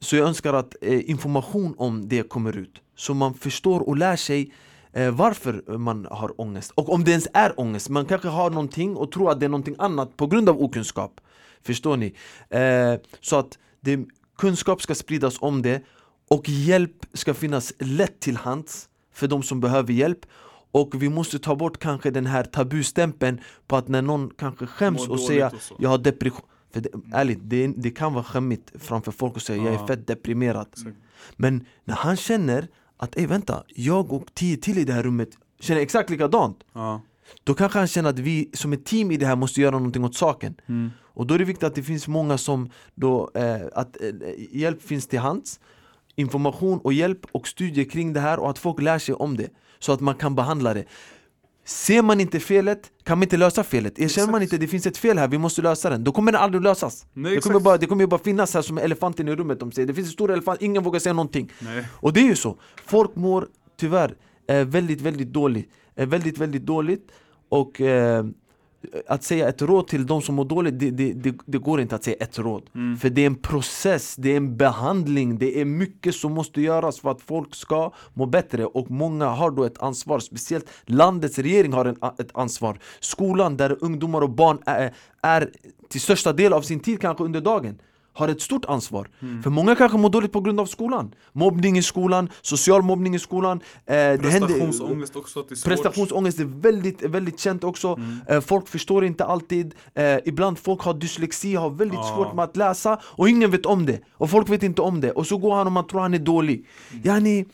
[0.03, 2.83] så jag önskar att eh, information om det kommer ut.
[2.96, 4.53] Så man förstår och lär sig
[4.92, 6.70] eh, varför man har ångest.
[6.74, 9.50] Och om det ens är ångest, man kanske har någonting och tror att det är
[9.50, 11.20] någonting annat på grund av okunskap.
[11.62, 12.14] Förstår ni?
[12.50, 13.98] Eh, så att det,
[14.38, 15.83] kunskap ska spridas om det.
[16.31, 20.26] Och hjälp ska finnas lätt till hands för de som behöver hjälp
[20.73, 25.09] och vi måste ta bort kanske den här tabustämpeln på att när någon kanske skäms
[25.09, 26.47] och säger jag har depression.
[26.73, 30.07] För det, ärligt, det, det kan vara skämmigt framför folk och säga jag är fett
[30.07, 30.67] deprimerad.
[30.73, 30.97] Exakt.
[31.37, 35.29] Men när han känner att ey vänta, jag och tio till i det här rummet
[35.61, 36.59] känner exakt likadant.
[36.73, 37.01] Ja.
[37.45, 40.05] Då kanske han känner att vi som ett team i det här måste göra någonting
[40.05, 40.55] åt saken.
[40.67, 40.91] Mm.
[41.01, 44.11] Och då är det viktigt att det finns många som då, eh, att eh,
[44.51, 45.61] hjälp finns till hands.
[46.17, 49.49] Information och hjälp och studier kring det här och att folk lär sig om det
[49.81, 50.85] Så att man kan behandla det.
[51.64, 53.99] Ser man inte felet kan man inte lösa felet.
[53.99, 56.05] Erkänner man inte det finns ett fel här, vi måste lösa den.
[56.05, 57.07] Då kommer den aldrig lösas.
[57.12, 59.88] Nej, det, kommer bara, det kommer bara finnas här som elefanten i rummet de säger.
[59.88, 61.53] Det finns en stor elefant, ingen vågar säga någonting.
[61.59, 61.85] Nej.
[61.93, 64.14] och det är ju så, folk mår tyvärr
[64.49, 67.12] eh, väldigt, väldigt dåligt eh, Väldigt, väldigt dåligt.
[67.49, 68.25] Och eh,
[69.07, 71.95] att säga ett råd till de som mår dåligt, det, det, det, det går inte
[71.95, 72.62] att säga ett råd.
[72.75, 72.97] Mm.
[72.97, 77.01] För det är en process, det är en behandling, det är mycket som måste göras
[77.01, 78.66] för att folk ska må bättre.
[78.66, 82.79] Och många har då ett ansvar, speciellt landets regering har en, ett ansvar.
[83.01, 85.51] Skolan där ungdomar och barn är, är
[85.88, 87.79] till största del av sin tid kanske under dagen
[88.12, 89.09] har ett stort ansvar.
[89.23, 89.42] Mm.
[89.42, 91.14] För många kanske mår dåligt på grund av skolan.
[91.33, 93.61] Mobbning i skolan, social mobbning i skolan.
[93.61, 95.68] Eh, det händer, Prestationsångest också, att det är svårt.
[95.68, 97.88] Prestationsångest är väldigt, väldigt känt också.
[97.88, 98.18] Mm.
[98.29, 99.75] Eh, folk förstår inte alltid.
[99.94, 102.14] Eh, ibland folk har dyslexi, har väldigt Ja.
[102.16, 104.01] svårt med att läsa och ingen vet om det.
[104.12, 105.12] Och folk vet inte om det.
[105.12, 106.66] Och så går han och man tror han är dålig.
[106.92, 107.03] Mm.
[107.07, 107.44] Yani,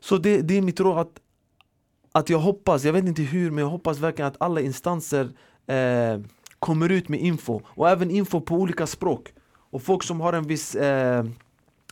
[0.00, 1.12] så det, det är mitt råd att,
[2.12, 5.30] att jag hoppas, jag vet inte hur, men jag hoppas verkligen att alla instanser
[5.66, 6.20] eh,
[6.58, 7.60] kommer ut med info.
[7.66, 9.32] Och även info på olika språk.
[9.70, 11.24] Och folk som har en viss, eh,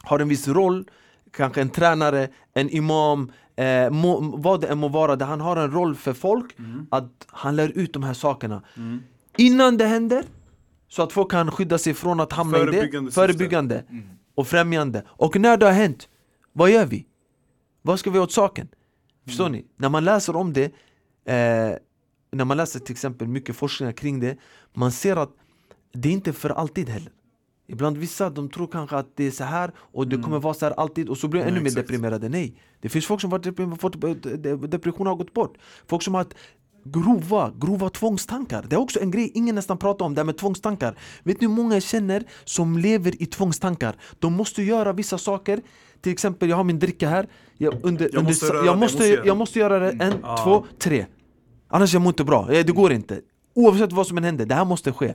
[0.02, 0.84] har en viss roll,
[1.30, 5.56] kanske en tränare, en imam, eh, må, vad det än må vara, där han har
[5.56, 6.86] en roll för folk, Mm.
[6.90, 8.62] att han lär ut de här sakerna.
[8.76, 9.02] Mm.
[9.36, 10.24] Innan det händer,
[10.88, 12.70] så att folk kan skydda sig från att hamna i det.
[13.14, 14.04] Förebyggande Mm.
[14.34, 15.02] och främjande.
[15.08, 16.08] Och när det har hänt,
[16.52, 17.06] vad gör vi?
[17.82, 18.68] Vad ska vi göra åt saken?
[19.26, 19.52] Förstår Mm.
[19.58, 19.66] ni?
[19.76, 21.76] När man läser om det, eh,
[22.32, 24.36] när man läser till exempel mycket forskning kring det,
[24.74, 25.30] man ser att
[25.92, 27.12] det är inte för alltid heller.
[27.68, 30.24] Ibland vissa de tror kanske att det är så här och det Mm.
[30.24, 32.28] kommer vara så här alltid och så blir Nej, ännu mer deprimerade.
[32.28, 35.54] Nej, det finns folk som varit fått, de- depression har gått bort.
[35.88, 36.34] Folk som har haft
[36.84, 38.64] grova, grova tvångstankar.
[38.68, 40.98] Det är också en grej ingen nästan pratar om, det här med tvångstankar.
[41.22, 43.96] Vet ni hur många jag känner som lever i tvångstankar?
[44.18, 45.60] De måste göra vissa saker.
[46.00, 47.28] Till exempel, jag har min dricka här.
[47.58, 50.12] Jag, under, Jag måste röra jag, jag måste, måste göra jag måste göra det en,
[50.22, 50.36] Ah.
[50.44, 51.06] två, tre.
[51.68, 52.52] Annars jag mår inte bra.
[52.52, 53.20] Eh, Det går inte.
[53.54, 55.14] Oavsett vad som än händer, det här måste ske.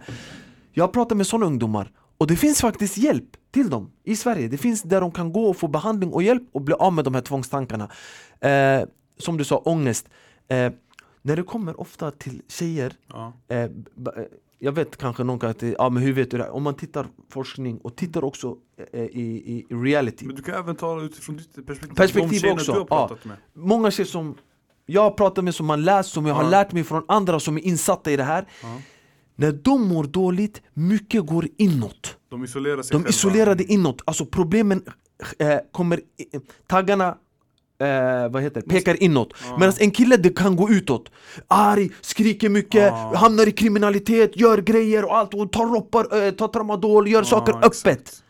[0.74, 4.48] Jag pratar med sådana ungdomar och det finns faktiskt hjälp till dem i Sverige.
[4.48, 7.06] Det finns där de kan gå och få behandling och hjälp och bli av med
[7.06, 7.90] de här tvångstankarna.
[8.42, 8.82] Eh,
[9.18, 10.10] som du sa, ångest.
[10.48, 10.72] Eh,
[11.22, 13.34] när det kommer ofta till tjejer, Ja.
[13.48, 13.70] eh, eh,
[14.60, 16.50] jag vet kanske någon kan att ja men hur vet du det?
[16.50, 18.56] Om man tittar forskning och tittar också
[18.94, 20.26] eh, i, i reality.
[20.26, 21.96] Men du kan även tala utifrån ditt perspektiv.
[21.96, 23.38] Perspektiv också, du har pratat med.
[23.54, 24.36] Många tjejer som
[24.86, 26.50] jag har pratat med, som har läst, som jag har Ja.
[26.50, 28.46] lärt mig från andra som är insatta i det här.
[28.64, 28.82] Ja.
[29.42, 32.18] När de mår dåligt, mycket går inåt.
[32.30, 33.10] De isolerar sig De själva.
[33.10, 34.84] isolerar det inåt, alltså problemen
[35.40, 36.04] eh, kommer, i-
[36.68, 37.08] taggarna
[37.80, 39.58] eh, vad heter pekar inåt Ja.
[39.60, 41.12] Medan en kille det kan gå utåt
[41.48, 43.14] Arg, skriker mycket, Ja.
[43.16, 47.54] hamnar i kriminalitet, gör grejer och allt och tar roppar, eh, tar tramadol, gör saker
[47.54, 47.88] Ja, exakt.
[47.98, 48.24] öppet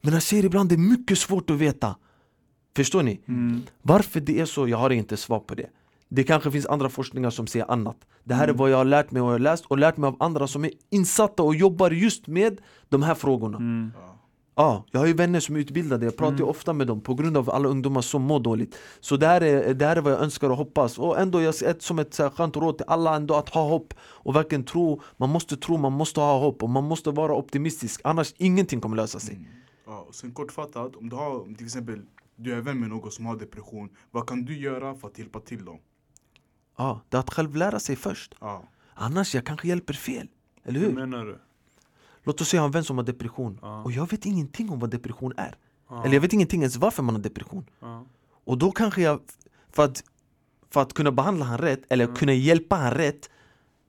[0.00, 1.96] Men jag ser ibland det är mycket svårt att veta
[2.76, 3.20] Förstår ni?
[3.28, 3.60] Mm.
[3.82, 5.66] Varför det är så, jag har inte svar på det
[6.14, 8.56] Det kanske finns andra forskningar som säger annat Det här är Mm.
[8.56, 10.64] vad jag har lärt mig och jag har läst och lärt mig av andra som
[10.64, 13.92] är insatta och jobbar just med de här frågorna Mm.
[14.00, 14.08] Ja.
[14.54, 16.48] Ja, jag har ju vänner som är utbildade, jag pratar Mm.
[16.48, 19.74] ofta med dem på grund av alla ungdomar som mår dåligt Så det här är,
[19.74, 22.22] det här är vad jag önskar och hoppas Och ändå, jag ett, som ett så
[22.22, 25.76] här skönt råd till alla ändå att ha hopp Och verkligen tro, man måste tro,
[25.76, 29.46] man måste ha hopp och man måste vara optimistisk Annars ingenting kommer lösa sig Mm.
[29.86, 32.00] Ja, och sen kortfattat, om du har till exempel
[32.36, 35.40] du är vän med någon som har depression, vad kan du göra för att hjälpa
[35.40, 35.78] till dem?
[36.82, 38.62] Ja, det är att själv lära sig först Ja.
[38.94, 40.28] Annars jag kanske hjälper fel,
[40.64, 40.94] eller Hur hur?
[40.94, 41.38] menar du?
[42.24, 43.82] Låt oss säga jag har en vän som har depression Ja.
[43.82, 45.56] och jag vet ingenting om vad depression är.
[45.88, 46.04] Ja.
[46.04, 47.64] Eller jag vet ingenting ens varför man har depression.
[47.80, 48.04] Ja.
[48.44, 49.20] Och då kanske jag,
[49.72, 50.04] för att,
[50.70, 52.16] för att kunna behandla han rätt, eller Mm.
[52.16, 53.30] kunna hjälpa han rätt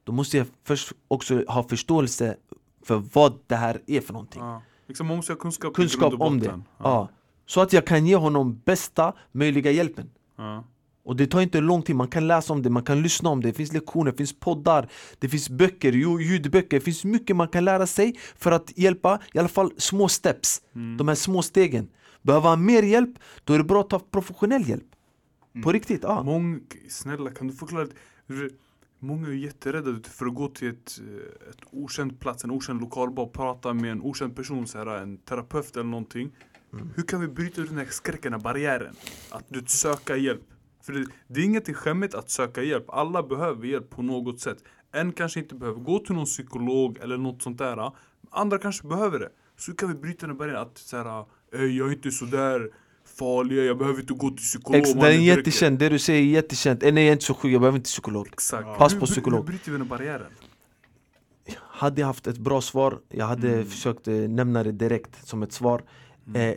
[0.03, 2.35] Då måste jag först också ha förståelse
[2.81, 4.41] för vad det här är för någonting.
[4.87, 7.09] Liksom man måste ha kunskap, Kunskap om det, ja.
[7.45, 10.09] Så att jag kan ge honom bästa möjliga hjälpen.
[11.05, 13.41] Och det tar inte lång tid, man kan läsa om det, man kan lyssna om
[13.41, 14.89] det, det finns lektioner, det finns poddar,
[15.19, 19.19] det finns böcker, ju- ljudböcker, det finns mycket man kan lära sig för att hjälpa,
[19.33, 20.97] i alla fall små steps, Mm.
[20.97, 21.89] de här små stegen
[22.21, 23.09] Behöver han mer hjälp,
[23.43, 24.83] då är det bra att ta professionell hjälp
[25.63, 27.87] På riktigt, ja Många, snälla kan du förklara
[28.99, 33.11] Många är jätterädda för att gå till ett, eh, ett okänd plats, en okänd lokal,
[33.11, 36.31] bara prata med en okänd person, så här, en terapeut eller någonting.
[36.73, 36.89] Mm.
[36.95, 38.95] Hur kan vi bryta ut den här skräcken, den här barriären?
[39.29, 40.41] Att du söka hjälp.
[40.85, 42.85] För det, det är ingenting skämmigt att söka hjälp.
[42.89, 44.57] Alla behöver hjälp på något sätt.
[44.91, 47.91] En kanske inte behöver gå till någon psykolog eller något sånt där.
[48.31, 49.29] Andra kanske behöver det.
[49.57, 50.61] Så kan vi bryta den barriären?
[50.61, 52.69] Att säga, jag är inte sådär
[53.19, 54.79] farlig, jag behöver inte gå till psykolog.
[54.81, 57.25] Ex, den är dricker." jättekänd, det du säger är jättekänt, "Eh, nej jag är inte
[57.25, 58.77] så sjuk, jag behöver inte psykolog Exakt.
[58.77, 59.39] Pass på psykolog.
[59.39, 60.31] Hur bryter vi den barriären?
[61.57, 63.65] Hade jag haft ett bra svar, jag hade Mm.
[63.65, 65.83] försökt eh, nämna det direkt som ett svar
[66.35, 66.53] eh,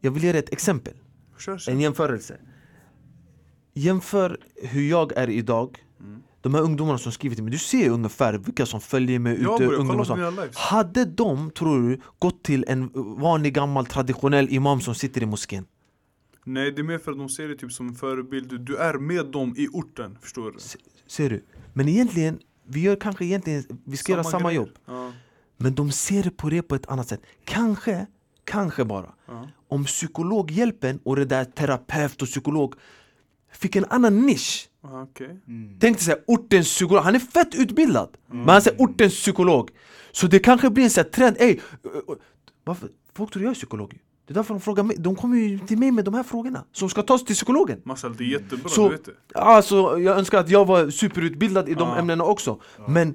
[0.00, 0.94] Jag vill ge dig ett exempel,
[1.38, 1.72] Kör, kör.
[1.72, 2.36] en jämförelse
[3.78, 6.22] Jämför hur jag är idag Mm.
[6.40, 9.62] De här ungdomarna som skriver till mig, du ser ungefär vilka som följer mig Jag
[9.62, 10.48] ute ungdomar.
[10.54, 15.64] Hade de, tror du, gått till en vanlig gammal traditionell imam som sitter i moskén?
[16.44, 18.60] Nej det är mer för att de ser dig typ som en förebild.
[18.60, 20.58] Du- är med dem i orten, förstår du?
[21.06, 21.44] Ser du?
[21.72, 24.60] Men egentligen, vi gör kanske egentligen, vi ska göra samma grejer.
[24.60, 25.12] jobb Ja,
[25.56, 28.06] Men de ser på det på ett annat sätt Kanske,
[28.44, 29.48] kanske bara ja.
[29.68, 32.74] Om psykologhjälpen och det där terapeut och psykolog
[33.52, 35.40] Fick en annan nisch Aha, Okej.
[35.48, 35.76] Mm.
[35.80, 39.70] Tänk dig såhär, ortens psykolog, han är fett utbildad Men han säger ortens psykolog
[40.12, 42.14] Så det kanske blir en sån här trend, ey ö, ö,
[42.64, 42.88] Varför?
[43.14, 45.78] Folk tror jag är psykolog Det är därför de frågar mig, de kommer ju till
[45.78, 48.88] mig med de här frågorna Som ska tas till psykologen Marshall, det är jättebra, Så-
[48.88, 49.12] du vet det.
[49.38, 51.96] Alltså, jag önskar att jag var superutbildad i de Ja.
[51.98, 53.14] ämnena också Men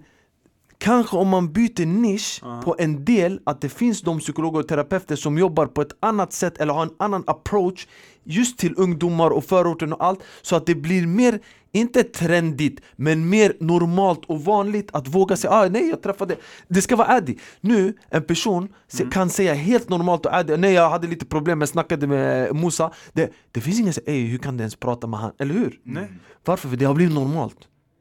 [0.78, 2.62] kanske om man byter nisch Ja.
[2.66, 6.34] på en del Att det finns de psykologer och terapeuter som jobbar på ett annat
[6.34, 7.88] sätt Eller har en annan approach
[8.24, 11.40] Just till ungdomar och förorten och allt Så att det blir mer,
[11.72, 16.36] inte trendigt Men mer normalt och vanligt att våga säga ah, nej jag träffade
[16.68, 20.74] Det ska vara addi Nu, en person se- kan säga helt normalt och addi Nej
[20.74, 24.28] jag hade lite problem, jag snackade med Musa Det, det finns ingen som säger "Ey,
[24.28, 25.32] hur kan du ens prata med han?
[25.40, 25.80] Eller hur?
[25.84, 26.08] Nej.
[26.46, 26.70] Varför?
[26.70, 27.58] För det har blivit normalt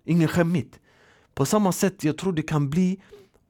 [0.07, 0.79] Ingen skämmigt
[1.35, 3.01] På samma sätt jag tror det kan bli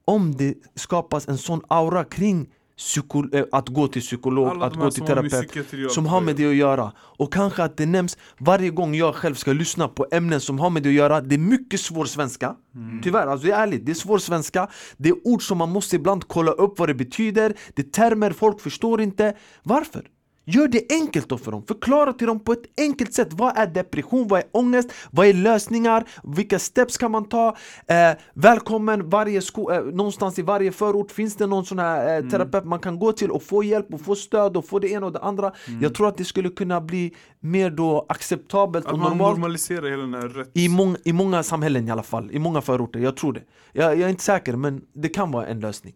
[0.05, 2.47] Om det skapas en sån aura kring
[2.81, 6.49] psyko- eh, att gå till psykolog, Alla att gå till terapeut Som har med det
[6.49, 6.91] att göra.
[6.97, 10.69] Och kanske att det nämns varje gång jag själv ska lyssna på ämnen som har
[10.69, 12.55] med det att göra Det är mycket svår svenska.
[12.75, 13.01] Mm.
[13.03, 14.69] Tyvärr, alltså det är ärligt, det är svår svenska.
[14.97, 17.53] Det är ord som man måste ibland kolla upp vad det betyder.
[17.73, 19.37] Det är termer folk förstår inte.
[19.63, 20.07] Varför?
[20.45, 23.27] Gör det enkelt då för dem, förklara till dem på ett enkelt sätt.
[23.33, 24.27] Vad är depression?
[24.27, 24.89] Vad är ångest?
[25.11, 26.07] Vad är lösningar?
[26.23, 27.57] Vilka steps kan man ta?
[27.87, 31.11] Eh, välkommen, varje sko- eh, någonstans i varje förort.
[31.11, 34.01] Finns det någon sån här eh, terapeut man kan gå till och få hjälp och
[34.01, 35.51] få stöd och få det ena och det andra?
[35.81, 39.37] Jag tror att det skulle kunna bli mer då acceptabelt Att och man normalt.
[39.37, 40.49] normaliserar hela den här rätt...
[40.53, 43.41] i, mång, I många samhällen i alla fall, i många förorter, jag tror det.
[43.73, 45.93] Jag, jag är inte säker men det kan vara en lösning.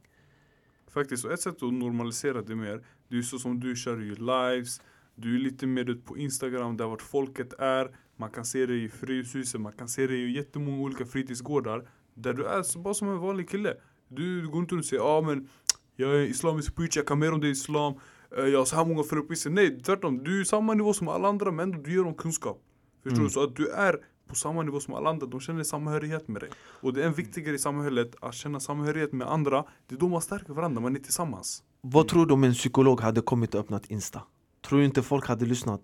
[0.93, 4.15] Faktiskt, och ett sätt att normalisera det mer, det är så som du kör ju
[4.15, 4.81] lives,
[5.15, 8.83] du är lite mer ute på Instagram där vart folket är, man kan se dig
[8.83, 12.93] i Fryshuset, man kan se dig i jättemånga olika fritidsgårdar, där du är så, bara
[12.93, 13.73] som en vanlig kille.
[14.07, 15.47] Du, du går inte runt och säger ah, men
[15.95, 17.93] jag är islamisk preacher, jag kan mer om det islam,
[18.37, 19.55] eh, jag har så här många Instagram.
[19.55, 22.61] Nej, tvärtom, du är samma nivå som alla andra men du ger dem kunskap.
[23.03, 23.23] Förstår Mm.
[23.23, 23.29] du?
[23.29, 26.49] Så att du är på samma nivå som alla andra, de känner samhörighet med dig.
[26.81, 30.07] Och det är en viktigare i samhället att känna samhörighet med andra, det är då
[30.07, 31.63] man stärker varandra, man är tillsammans.
[31.87, 34.21] Vad tror du om en psykolog hade kommit och öppnat Insta?
[34.67, 35.81] Tror du inte folk hade lyssnat?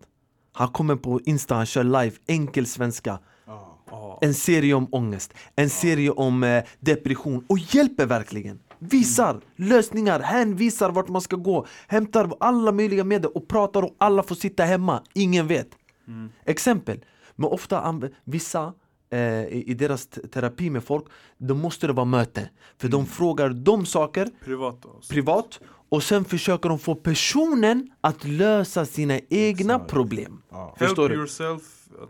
[0.53, 3.77] Han kommer på Insta, han kör live, enkel svenska Ja.
[3.91, 4.19] Ja.
[4.21, 10.89] En serie om ångest, en serie om eh, depression och hjälper verkligen Visar lösningar, hänvisar
[10.89, 15.03] vart man ska gå Hämtar alla möjliga medel och pratar och alla får sitta hemma,
[15.13, 15.67] ingen vet
[16.07, 16.29] Mm.
[16.45, 16.99] Exempel,
[17.35, 18.73] men ofta vissa
[19.09, 21.05] eh, i, deras terapi med folk
[21.37, 25.59] Då måste det vara möte För de frågar de saker Privat privat
[25.91, 29.91] och sen försöker de få personen att lösa sina egna Exakt.
[29.91, 30.75] problem Ja.
[30.77, 31.15] Help Förstår du?
[31.15, 31.61] yourself.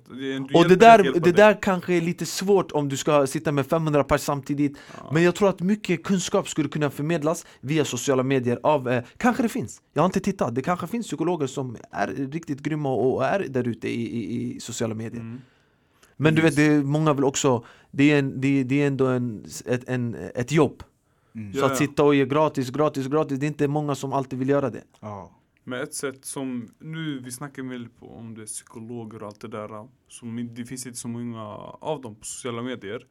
[0.10, 3.66] Du Och det där, det där kanske är lite svårt om du ska sitta med
[3.66, 4.78] 500 pers samtidigt
[5.12, 9.44] Men jag tror att mycket kunskap skulle kunna förmedlas via sociala medier av, eh, kanske
[9.44, 13.26] det finns, jag har inte tittat, det kanske finns psykologer som är riktigt grymma och
[13.26, 15.42] är där ute i, i, i sociala medier Mm.
[16.18, 19.06] Men du vet, det är, många vill också, det är, en, det, det är ändå
[19.08, 20.84] en, ett, en, ett jobb
[21.36, 21.54] Mm.
[21.54, 21.76] Så Ja, att ja.
[21.78, 24.84] sitta och ge gratis, gratis, gratis, det är inte många som alltid vill göra det.
[25.00, 25.32] Ja.
[25.64, 29.42] Men ett sätt som, nu vi snackar väl på om det är psykologer och allt
[29.42, 29.88] det där.
[30.08, 31.44] Som, det finns inte så många
[31.82, 33.08] av dem på sociala medier.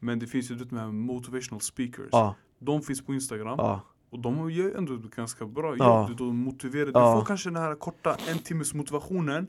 [0.00, 2.08] Men det finns ju de här motivational speakers.
[2.12, 3.54] Ja, De finns på Instagram.
[3.58, 5.78] ja, Och de gör ändå ganska bra jobb.
[5.80, 6.06] Ja.
[6.08, 7.18] Du, de motiverar, du Ja.
[7.20, 9.46] får kanske den här korta en timmes motivationen.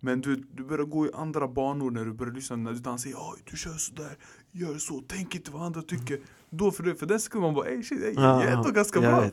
[0.00, 2.56] Men du, du börjar gå i andra banor när du börjar lyssna.
[2.56, 4.16] När du säger "Oj, du kör sådär,
[4.54, 6.20] gör så, tänk inte vad andra tycker.
[6.50, 8.70] Då för, det, för den skulle man bara ey shit, ey, Ja, jag är ändå
[8.70, 9.20] ganska bra.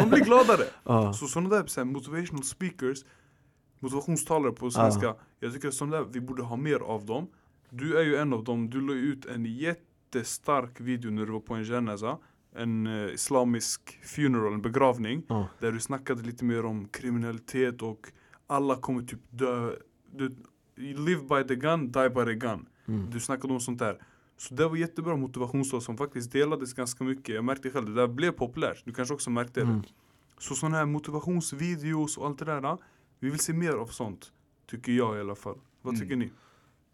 [0.00, 0.64] Man blir gladare.
[1.14, 3.04] Så sådana där så här, motivational speakers,
[3.80, 5.14] motivationstalare på svenska.
[5.40, 7.28] Jag tycker sådana där, vi borde ha mer av dem.
[7.70, 11.40] Du är ju en av dem, du la ut en jättestark video när du var
[11.40, 12.18] på en janaza.
[12.56, 15.22] En eh, islamisk funeral, en begravning.
[15.28, 15.48] ja.
[15.60, 18.06] Där du snackade lite mer om kriminalitet och
[18.46, 19.72] alla kommer typ dö.
[20.12, 20.36] Du,
[20.76, 22.68] you live by the gun, die by the gun.
[22.88, 23.10] Mm.
[23.10, 23.98] Du snackade om sånt där.
[24.42, 27.34] Så det var jättebra motivationstal som faktiskt delades ganska mycket.
[27.34, 28.82] Jag märkte själv, det där blev populärt.
[28.84, 29.66] Du kanske också märkte det.
[29.66, 29.82] Mm.
[30.38, 32.78] Så sådana här motivationsvideos och allt det där.
[33.18, 34.32] Vi vill se mer av sånt.
[34.70, 35.58] Tycker jag i alla fall.
[35.82, 36.00] Vad Mm.
[36.00, 36.30] tycker ni?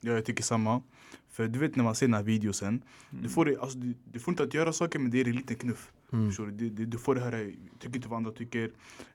[0.01, 0.83] ja, jag tycker samma.
[1.31, 4.33] För du vet när man ser den här videosen, du, får alltså, du, du får
[4.33, 5.92] inte att göra saker men det är en liten knuff.
[6.12, 6.31] Mm.
[6.57, 6.71] Du?
[6.71, 8.71] Du, du, får det här, tycker inte vad andra tycker.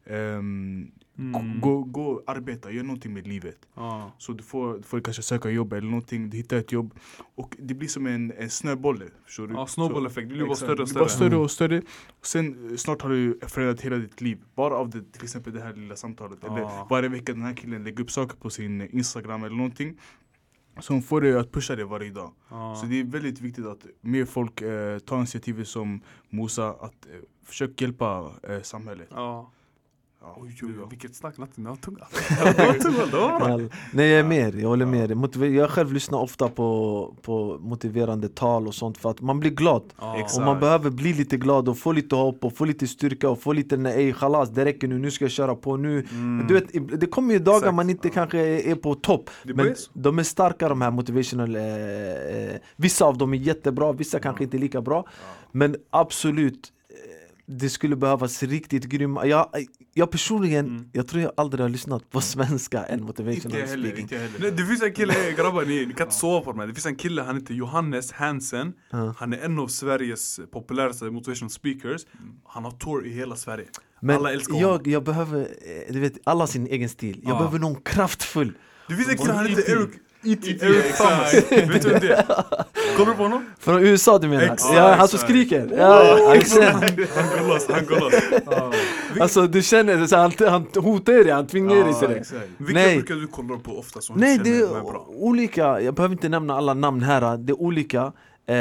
[0.05, 1.59] Ehm, Mm.
[1.59, 3.57] gå, gå och arbeta, gör någonting med livet.
[3.75, 4.11] Ja.
[4.17, 6.93] Så du får, du får kanske söka jobb eller någonting, du hittar ett jobb.
[7.35, 9.03] Och det blir som en, en snöboll.
[9.37, 10.29] Ja, snowball-effekt.
[10.29, 11.29] Det blir bara större och blir bara större.
[11.29, 11.81] större och större.
[12.19, 14.37] Och sen eh, snart har du förändrat hela ditt liv.
[14.55, 16.39] Bara av det, till exempel det här lilla samtalet.
[16.41, 16.57] Ja.
[16.57, 19.97] Eller varje vecka den här killen lägger upp saker på sin Instagram eller någonting.
[20.79, 22.31] Som får dig att pusha dig varje dag.
[22.49, 22.75] Ja.
[22.75, 27.11] Så det är väldigt viktigt att mer folk eh, tar initiativet som Musa att eh,
[27.43, 29.07] försöka hjälpa eh, samhället.
[29.11, 29.51] Ja.
[30.25, 31.37] Ja, Oj, oj, oj, vilket snack.
[31.37, 32.05] Natten, var tunga.
[33.91, 35.55] Nej jag är med, jag håller med dig.
[35.55, 39.83] Jag själv lyssnar ofta på, på motiverande tal och sånt för att man blir glad.
[40.35, 43.41] Och man behöver bli lite glad och få lite hopp och få lite styrka och
[43.41, 46.47] få lite nej chalas det räcker nu, nu ska jag köra på nu Mm.
[46.47, 47.75] Du vet, det kommer ju dagar Exakt.
[47.75, 52.55] man inte kanske är på topp Men de är starka de här motivational eh, eh,
[52.75, 55.05] Vissa av dem är jättebra, vissa kanske inte lika bra
[55.51, 56.72] Men absolut
[57.59, 59.49] det skulle behövas riktigt grymma Jag,
[59.93, 60.89] jag personligen, Mm.
[60.93, 64.17] jag tror jag aldrig har lyssnat på svenska än Inte motivational jag heller, speaking inte
[64.17, 64.39] heller.
[64.39, 66.67] Nej, det finns en kille, grabbar ni, ni kan inte sova på här.
[66.67, 68.73] Det finns en kille, han heter Johannes Hansen.
[68.91, 69.13] Ja.
[69.17, 72.01] Han är en av Sveriges populäraste motivational speakers.
[72.47, 73.65] Han har tour i hela Sverige.
[74.01, 74.69] Men Alla älskar honom.
[74.69, 77.37] jag, jag behöver, eh, du vet, alla sin egen stil Jag Ja.
[77.37, 79.55] behöver någon kraftfull Det finns en kille, han E.T..
[79.55, 79.89] heter Eric,
[80.23, 80.49] E.T.
[80.51, 80.97] E.T., Eric.
[80.97, 81.33] Thomas.
[81.33, 82.23] Vet du vem det är?
[82.97, 83.45] Kollar du på honom?
[83.59, 84.53] Från USA du menar?
[84.53, 85.69] Exakt, ja, han som skriker!
[85.77, 86.17] Ja.
[86.17, 88.13] Han går loss, han går loss.
[89.21, 92.23] Alltså du känner det, så han, han hotar dig, han tvingar dig till det.
[92.57, 92.95] Vilka Nej.
[92.97, 95.05] brukar du kolla på ofta som Nej du det känner är är bra?
[95.09, 98.11] olika, jag behöver inte nämna alla namn här, det är olika
[98.47, 98.55] eh,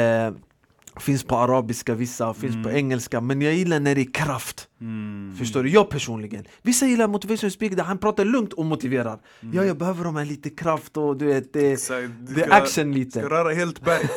[0.99, 2.75] Finns på arabiska vissa, finns på Mm.
[2.75, 5.35] engelska, men jag gillar när det är kraft Mm.
[5.37, 5.69] Förstår du?
[5.69, 9.55] Jag personligen Vissa gillar motivation speaker där han pratar lugnt och motiverar Mm.
[9.55, 12.49] Ja jag behöver de här lite kraft och du vet, det, Exakt, du det ska-
[12.49, 14.07] är action Ska lite röra helt berg.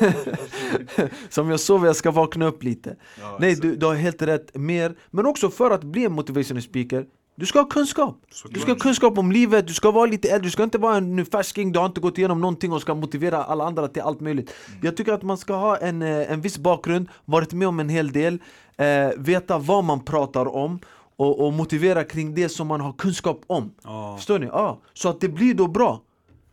[1.29, 4.57] Som jag sover, jag ska vakna upp lite Ja, Nej du, du har helt rätt,
[4.57, 7.05] mer Men också för att bli en motivational speaker
[7.38, 8.16] Du ska ha kunskap.
[8.51, 10.96] Du ska ha kunskap om livet, du ska vara lite äldre, du ska inte vara
[10.96, 14.20] en färsking, du har inte gått igenom någonting och ska motivera alla andra till allt
[14.20, 14.55] möjligt.
[14.83, 17.88] Jag tycker att man ska ha en, eh, en viss bakgrund, varit med om en
[17.88, 18.38] hel del
[18.77, 20.79] eh, Veta vad man pratar om
[21.16, 23.75] och, och motivera kring det som man har kunskap om.
[23.85, 24.16] Ja.
[24.16, 24.46] Förstår ni?
[24.46, 26.03] Ja, så att det blir då bra.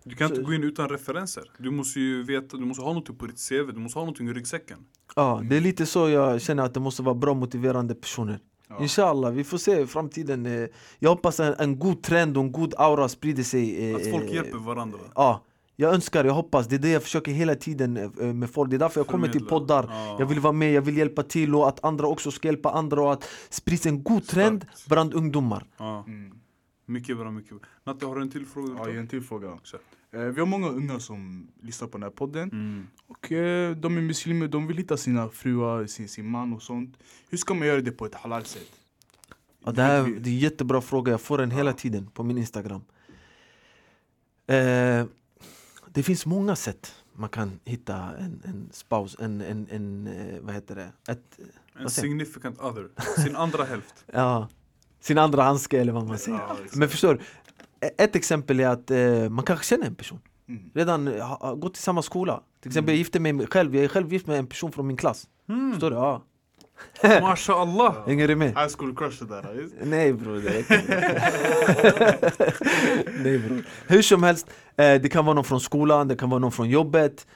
[0.04, 1.43] Du kan inte gå in utan referenser.
[1.58, 4.22] Du måste ju veta, du måste ha något på ditt CV, du måste ha något
[4.22, 4.78] i ryggsäcken.
[5.15, 8.82] Ja, det är lite så jag känner att det måste vara bra motiverande personer Ja.
[8.82, 10.67] Inshallah, vi får se i framtiden eh,
[10.99, 14.23] Jag hoppas en, en god trend och en god aura sprider sig eh, Att folk
[14.23, 14.99] eh, hjälper varandra.
[15.15, 15.43] Ja,
[15.76, 17.93] jag önskar, jag hoppas, det är det jag försöker hela tiden
[18.39, 20.15] med folk Det är därför jag kommer till poddar Ja.
[20.19, 23.02] Jag vill vara med, jag vill hjälpa till och att andra också ska hjälpa andra
[23.02, 26.04] och att sprids en god trend bland ungdomar Ja.
[26.08, 26.32] Mm.
[26.86, 27.60] Mycket bra, mycket bra.
[27.84, 28.73] Natte, har du en till fråga?
[28.78, 29.60] Ja, jag har en till fråga.
[29.63, 29.80] Kör.
[30.13, 32.49] Eh, vi har många unga som lyssnar på den här podden.
[32.52, 32.88] Mm.
[33.08, 36.97] Och eh, de är muslimer, de vill hitta sina fruar, sin, sin man och sånt.
[37.30, 38.71] Hur ska man göra det på ett halal sätt?
[39.65, 41.76] ja, det, här, det är en jättebra fråga, jag får den hela Ja.
[41.78, 42.82] tiden på min instagram
[44.47, 45.06] eh,
[45.91, 50.54] Det finns många sätt man kan hitta en, en spouse, en, en, en eh, vad
[50.54, 51.12] heter det?
[51.12, 51.39] Ett,
[51.80, 52.89] En significant other.
[53.23, 54.06] Sin andra hälft.
[54.13, 54.49] ja,
[54.99, 56.58] sin andra handske eller vad man säger Ja.
[56.76, 57.19] Men förstår du?
[57.98, 60.19] Ett exempel är att eh, man kanske känner en person
[60.50, 60.62] Mm.
[60.73, 63.84] Redan eh, ha, ha, gått i samma skola Till exempel jag gifte mig själv, jag
[63.84, 65.71] är själv gift med en person från min klass Mm.
[65.71, 65.96] Förstår du?
[65.96, 66.23] Ja.
[67.21, 67.96] Mashallah.
[68.08, 68.48] Hänger du med?
[68.48, 69.67] High school crush det där.
[69.86, 70.81] Nej bror, det räcker.
[73.23, 76.40] Nej bror Hur som helst, eh, det kan vara någon från skolan, det kan vara
[76.40, 77.27] någon från jobbet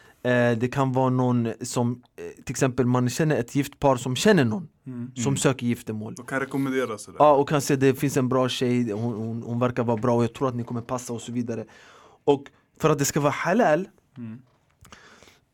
[0.60, 4.46] det kan vara någon som, eh, till exempel man känner ett gift par som känner
[4.46, 5.12] någon Mm.
[5.16, 6.16] som söker giftermål.
[6.16, 7.18] De kan rekommendera sådär.
[7.20, 10.16] Ja, och kan se det finns en bra tjej, hon, hon, hon verkar vara bra
[10.16, 11.66] och jag tror att ni kommer passa och så vidare.
[12.24, 12.44] Och
[12.80, 13.88] för att det ska vara halal,
[14.18, 14.40] Mm.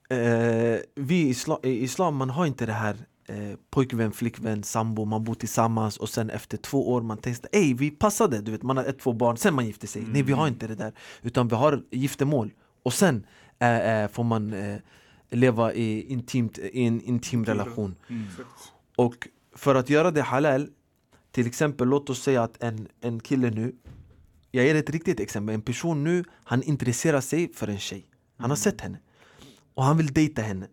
[0.10, 2.96] eh, vi i islam, i islam man har inte det här
[3.28, 7.74] eh, pojkvän, flickvän, sambo, man bor tillsammans och sen efter två år man tänkte ej
[7.74, 10.04] vi passade, du vet man har ett, två barn, sen man gifter sig.
[10.08, 12.52] Nej vi har inte det där, utan vi har giftermål
[12.84, 13.26] och sen
[13.64, 14.78] eh, får man eh,
[15.30, 17.96] leva i, intimt, i en intim relation.
[18.10, 18.24] Mm.
[18.96, 20.70] Och för att göra det halal,
[21.32, 23.76] till exempel låt oss säga att en, en kille nu,
[24.52, 28.06] jag ger ett riktigt exempel, en person nu, han intresserar sig för en tjej.
[28.38, 28.98] Han har sett henne.
[29.74, 30.68] Och han vill dejta henne.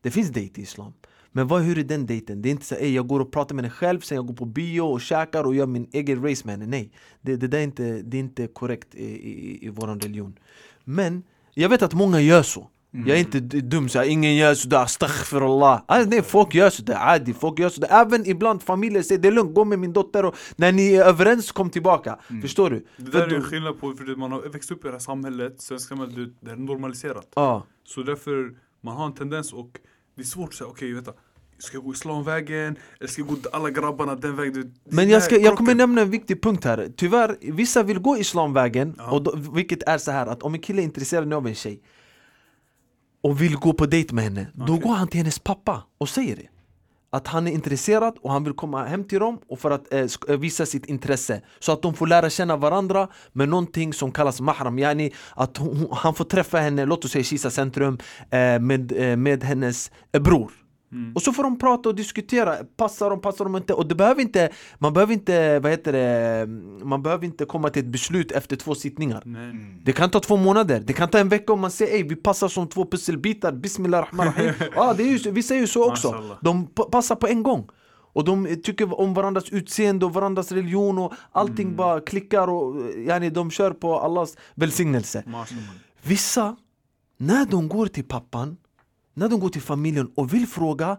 [0.00, 0.92] Det finns dejt i islam.
[1.32, 2.42] Men vad, hur är den dejten?
[2.42, 4.34] Det är inte så att jag går och pratar med henne själv, sen jag går
[4.34, 6.66] på bio och käkar och gör min egen race med henne.
[6.66, 10.38] Nej, det, det där är inte, det är inte korrekt i, i, i vår religion.
[10.84, 11.22] Men
[11.62, 12.68] jag vet att många gör så.
[12.90, 15.82] Jag är inte dum så här, ingen gör sådär, astaghfirullah.
[15.86, 19.32] Ah, Nej folk gör sådär, adi, folk gör sådär Även ibland familjer säger det är
[19.32, 22.18] lugnt, gå med min dotter och när ni är överens kom tillbaka.
[22.42, 22.86] Förstår du?
[22.96, 25.60] Det där är en skillnad på, för man har växt upp i det här samhället,
[25.60, 27.32] svenska samhället, det är normaliserat.
[27.34, 28.50] Ja, Så därför,
[28.80, 29.70] man har en tendens och
[30.16, 31.12] det är svårt att säga, okej vänta,
[31.58, 32.76] ska jag gå islamvägen?
[33.00, 34.52] Eller ska jag gå alla grabbarna den vägen?
[34.84, 38.16] Det Men jag, ska, jag kommer nämna en viktig punkt här Tyvärr, vissa vill gå
[38.18, 39.10] islamvägen, Ja.
[39.10, 41.80] och då, vilket är så här att om en kille är intresserad av en tjej
[43.22, 44.78] och vill gå på dejt med henne, då Okej.
[44.82, 46.46] går han till hennes pappa och säger det
[47.10, 50.06] att han är intresserad och han vill komma hem till dem och för att eh,
[50.28, 54.40] eh, visa sitt intresse Så att de får lära känna varandra med någonting som kallas
[54.40, 57.98] mahram yani att hon, hon- han får träffa henne, låt oss säga Kisa centrum
[58.30, 60.52] eh, med, eh, med hennes eh, bror
[60.92, 61.12] Mm.
[61.14, 63.74] och så får de prata och diskutera, passar de, passar de inte?
[63.74, 66.46] Och det behöver inte, man behöver inte, vad heter det,
[66.84, 69.22] man behöver inte komma till ett beslut efter två sittningar.
[69.24, 69.80] Nej.
[69.84, 72.16] Det kan ta två månader, det kan ta en vecka om man säger ey vi
[72.16, 74.52] passar som två pusselbitar, bismillah rahman rahim.
[74.76, 77.68] Ah, det är ju, Vi säger ju så också, de passar på en gång.
[78.12, 83.30] Och de tycker om varandras utseende och varandras religion och allting bara klickar och yani,
[83.30, 85.24] de kör på Allahs välsignelse.
[86.02, 86.56] Vissa,
[87.16, 88.56] när de går till pappan,
[89.18, 90.98] när de går till familjen och vill fråga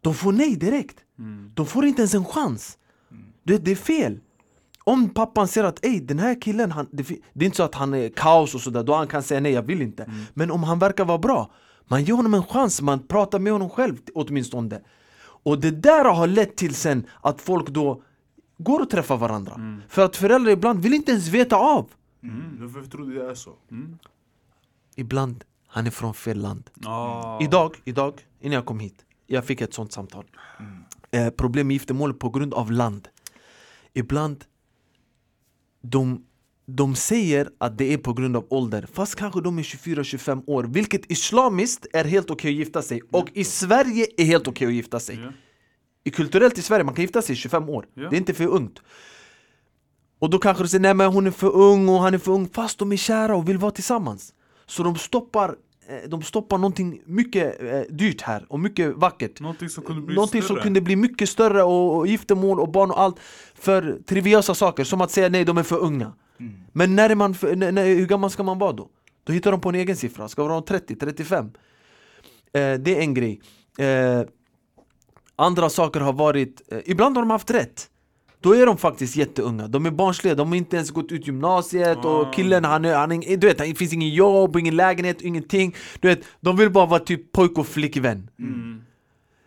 [0.00, 0.96] De får nej direkt.
[1.18, 1.52] Mm.
[1.54, 2.78] De får inte ens en chans.
[3.42, 4.20] Det, det är fel.
[4.84, 7.02] Om pappan ser att ey, den här killen, han, det,
[7.32, 9.52] det är inte så att han är kaos och sådär Då han kan säga nej,
[9.52, 10.12] jag vill inte.
[10.34, 11.50] Men om han verkar vara bra
[11.88, 14.80] Man ger honom en chans, man pratar med honom själv åtminstone.
[15.44, 18.02] Och det där har lett till sen att folk då
[18.58, 19.80] går och träffar varandra.
[19.88, 21.90] För att föräldrar ibland vill inte ens veta av.
[22.22, 22.56] Mm.
[22.60, 23.52] Varför tror du det är så?
[23.70, 23.98] Mm.
[24.96, 26.70] Ibland, han är från fel land.
[26.84, 27.42] Ah.
[27.42, 30.24] Idag, idag, innan jag kom hit Jag fick ett sånt samtal.
[31.10, 33.08] Eh, Problem med giftermål på grund av land.
[33.94, 34.44] Ibland
[35.82, 36.24] de,
[36.66, 38.88] de säger att det är på grund av ålder.
[38.92, 43.00] Fast kanske de är 24-25 år Vilket islamiskt är helt okej att gifta sig.
[43.10, 45.20] Och i Sverige är helt okej att gifta sig.
[45.24, 45.32] Ja.
[46.04, 47.86] i Kulturellt i Sverige, man kan gifta sig i 25 år.
[47.94, 48.10] Ja.
[48.10, 48.82] Det är inte för ungt.
[50.18, 52.32] Och då kanske de säger nej men hon är för ung och han är för
[52.32, 52.48] ung.
[52.48, 54.34] Fast de är kära och vill vara tillsammans
[54.70, 55.56] Så de stoppar,
[55.88, 59.40] eh, de stoppar någonting mycket eh, dyrt här och mycket vackert.
[59.40, 60.56] Någonting som kunde bli Någonting större.
[60.56, 63.16] som kunde bli mycket större och, och giftermål och barn och allt
[63.54, 66.12] För triviösa saker, som att säga nej de är för unga.
[66.72, 68.88] Men när är man för, när, när, hur gammal ska man vara då?
[69.24, 71.50] Då hittar de på en egen siffra, ska vara 30, 35 eh,
[72.52, 73.40] Det är en grej.
[73.78, 74.22] Eh,
[75.36, 77.90] Andra saker har varit, eh, ibland har de haft rätt
[78.42, 81.98] Då är de faktiskt jätteunga, de är barnsliga, de har inte ens gått ut gymnasiet
[82.04, 82.08] Ah.
[82.08, 85.74] och killen han är, han är, du vet, det finns ingen jobb, ingen lägenhet, ingenting.
[86.00, 88.30] Du vet, de vill bara vara typ pojk och flickvän.
[88.38, 88.82] Mm.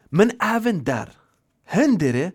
[0.10, 1.10] men även där,
[1.66, 2.32] händer det,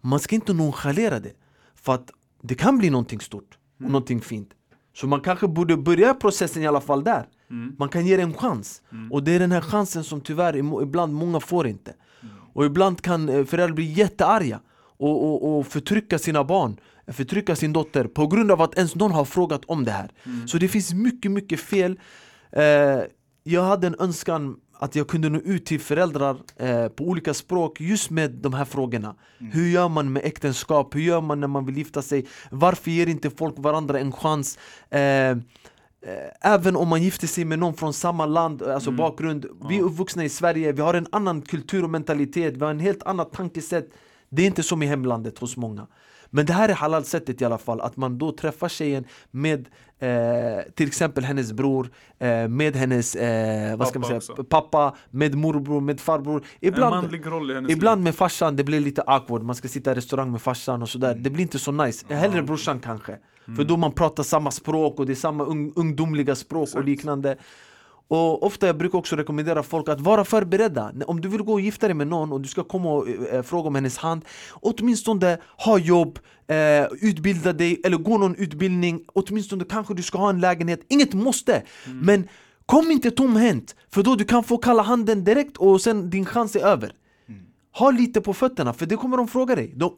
[0.00, 1.32] man ska inte nonchalera det.
[1.74, 2.10] För att
[2.42, 3.92] det kan bli någonting stort och Mm.
[3.92, 4.48] någonting fint.
[4.94, 7.26] Så man kanske borde börja processen i alla fall där.
[7.50, 7.74] Mm.
[7.78, 8.82] Man kan ge det en chans.
[9.10, 11.94] Och det är den här chansen som tyvärr ibland många får inte.
[12.52, 14.60] Och ibland kan eh, föräldrar bli jättearga
[15.00, 16.76] och, och, och förtrycka sina barn
[17.12, 20.10] Förtrycka sin dotter på grund av att ens någon har frågat om det här.
[20.46, 21.98] Så det finns mycket, mycket fel.
[22.52, 22.62] Eh,
[23.42, 27.80] Jag hade en önskan att jag kunde nå ut till föräldrar eh, på olika språk
[27.80, 29.14] just med de här frågorna.
[29.38, 30.94] Hur gör man med äktenskap?
[30.94, 32.26] Hur gör man när man vill gifta sig?
[32.50, 34.58] Varför ger inte folk varandra en chans?
[34.90, 35.36] Eh,
[36.06, 39.46] Eh, Även om man gifter sig med någon från samma land, alltså bakgrund.
[39.68, 42.80] Vi är uppvuxna i Sverige, vi har en annan kultur och mentalitet Vi har en
[42.80, 43.90] helt annat tankesätt
[44.30, 45.86] Det är inte som i hemlandet hos många.
[46.30, 49.68] Men det här är halal-sättet i alla fall Att man då träffar tjejen med
[49.98, 54.44] eh, till exempel hennes bror eh, Med hennes, eh, vad ska man säga, också.
[54.44, 56.44] pappa Med morbror, med farbror.
[56.60, 57.14] Ibland,
[57.70, 60.88] Ibland med farsan, det blir lite awkward, man ska sitta i restaurang med farsan och
[60.88, 61.14] sådär.
[61.14, 63.18] Det blir inte så nice, hellre brorsan kanske.
[63.56, 66.86] För då man pratar samma språk och det är samma ung, ungdomliga språk och Exakt.
[66.86, 67.36] liknande
[68.10, 70.92] Och ofta jag brukar också rekommendera folk att vara förberedda.
[71.06, 73.42] Om du vill gå och gifta dig med någon och du ska komma och eh,
[73.42, 79.64] fråga om hennes hand, åtminstone ha jobb, eh, utbilda dig eller gå någon utbildning, åtminstone
[79.64, 80.80] kanske du ska ha en lägenhet.
[80.88, 82.28] Inget måste, men
[82.66, 86.56] kom inte tomhänt, för då du kan få kalla handen direkt och sen din chans
[86.56, 86.92] är över.
[87.78, 89.72] Ha lite på fötterna, för det kommer de fråga dig.
[89.76, 89.96] De,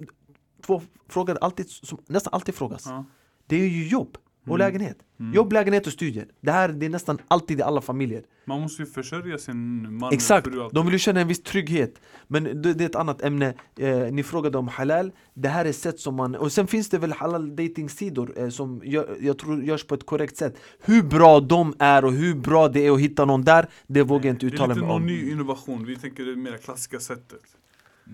[0.66, 2.86] två frågor alltid, som nästan alltid frågas.
[2.86, 3.04] Ja.
[3.46, 4.16] Det är ju jobb
[4.46, 4.96] och lägenhet.
[5.34, 6.26] Jobb, lägenhet och studier.
[6.40, 8.22] Det här det är nästan alltid i alla familjer.
[8.44, 12.00] Man måste ju försörja sin man Exakt, de vill ju känna en viss trygghet.
[12.26, 13.54] Men det, det är ett annat ämne.
[13.78, 15.12] Eh, ni frågade om halal.
[15.34, 16.34] Det här är sätt som man...
[16.34, 20.06] Och sen finns det väl halal datingsidor eh, som gör, jag tror görs på ett
[20.06, 20.56] korrekt sätt.
[20.84, 24.26] Hur bra de är och hur bra det är att hitta någon där, det vågar
[24.26, 25.06] jag inte Det är uttala lite mig någon om.
[25.06, 27.42] ny innovation, vi tänker det mer klassiska sättet.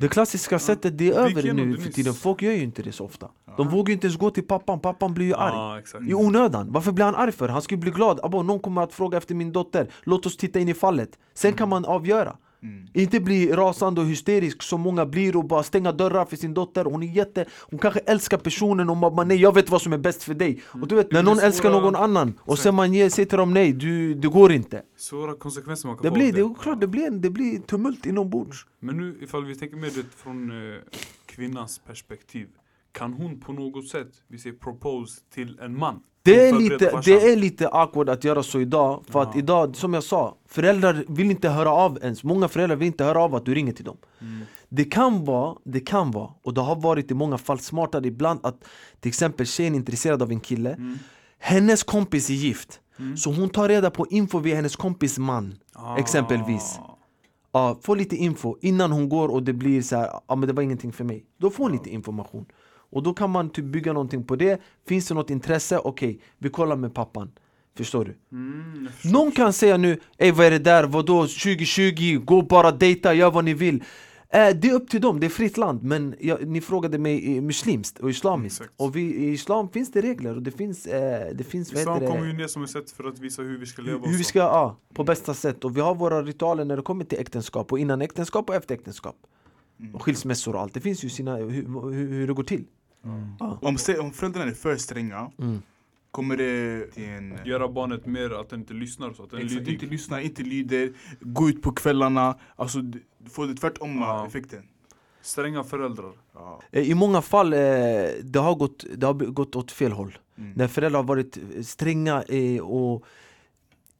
[0.00, 2.14] Det klassiska sättet, det är över nu för tiden.
[2.14, 3.28] Folk gör ju inte det så ofta.
[3.56, 5.82] De vågar ju inte ens gå till pappan, pappan blir ju arg.
[6.08, 6.72] I onödan.
[6.72, 7.48] Varför blir han arg för?
[7.48, 8.32] Han ju bli glad.
[8.32, 9.90] Någon kommer att fråga efter min dotter.
[10.02, 11.18] Låt oss titta in i fallet.
[11.34, 12.36] Sen kan man avgöra.
[12.94, 16.84] Inte bli rasande och hysterisk som många blir och bara stänga dörrar för sin dotter.
[16.84, 17.44] Hon är jätte...
[17.70, 20.34] Hon kanske älskar personen och man bara, nej jag vet vad som är bäst för
[20.34, 20.62] dig.
[20.66, 23.54] Och du vet, när någon älskar någon annan och sen man ger sig till dem
[23.54, 24.82] nej, du, det går inte.
[24.96, 28.06] Svåra konsekvenser man kan Det få blir, det är klart, det blir, det blir tumult
[28.06, 28.66] inombords.
[28.80, 30.78] Men nu ifall vi tänker mer det från eh,
[31.26, 32.48] kvinnans perspektiv.
[32.92, 36.00] Kan hon på något sätt, vi säger propose till en man?
[36.22, 37.02] Det är, lite, farsan.
[37.04, 39.38] det är lite awkward att göra så idag, för att Ja.
[39.38, 43.20] idag, som jag sa, föräldrar vill inte höra av ens Många föräldrar vill inte höra
[43.22, 44.40] av att du ringer till dem Mm.
[44.68, 48.40] Det kan vara, det kan vara, och det har varit i många fall smartare ibland
[48.42, 48.64] att
[49.00, 50.98] till exempel tjejen är intresserad av en kille Mm.
[51.38, 53.16] Hennes kompis är gift, Mm.
[53.16, 55.96] så hon tar reda på info via hennes kompis man Ah.
[55.98, 56.78] Exempelvis.
[57.52, 60.52] Ja, få lite info innan hon går och det blir så här, ja men det
[60.52, 62.46] var ingenting för mig Då får hon lite information
[62.90, 64.60] Och då kan man typ bygga någonting på det.
[64.86, 65.78] Finns det något intresse?
[65.78, 67.30] Okej, vi kollar med pappan.
[67.76, 68.16] Förstår du?
[68.32, 69.10] Mm, förstår.
[69.10, 71.22] Någon kan säga nu, ey vad är det där, vadå?
[71.22, 73.84] 2020, gå bara dejta, gör vad ni vill.
[74.30, 75.82] Eh, Det är upp till dem, det är fritt land.
[75.82, 78.60] Men jag, ni frågade mig i muslimskt och islamiskt.
[78.60, 78.80] Exakt.
[78.80, 82.26] Och vi, i islam finns det regler och det finns, eh, det finns Islam kommer
[82.26, 84.38] ju ner som ett sätt för att visa hur vi ska leva hur vi ska,
[84.38, 85.64] ja, på bästa sätt.
[85.64, 88.74] Och vi har våra ritualer när det kommer till äktenskap Och innan äktenskap och efter
[88.74, 89.16] äktenskap.
[89.94, 92.64] Och skilsmässor och allt, det finns ju sina, hur, hur, hur det går till.
[93.60, 95.62] Om, se- om föräldrarna är för stränga, Mm.
[96.10, 97.38] kommer det till en...
[97.44, 99.90] Göra barnet mer att den inte lyssnar så att den Exakt, inte lydig.
[99.92, 102.38] lyssna, inte lyder, gå ut på kvällarna.
[102.56, 102.78] Alltså
[103.30, 104.26] få det tvärtom Ja.
[104.26, 104.62] effekten.
[105.22, 106.12] Stränga föräldrar.
[106.34, 106.60] Ja.
[106.72, 107.58] Eh, I många fall, eh,
[108.22, 110.52] det har gått, det har gått åt fel håll Mm.
[110.56, 113.04] När föräldrar har varit stränga eh, och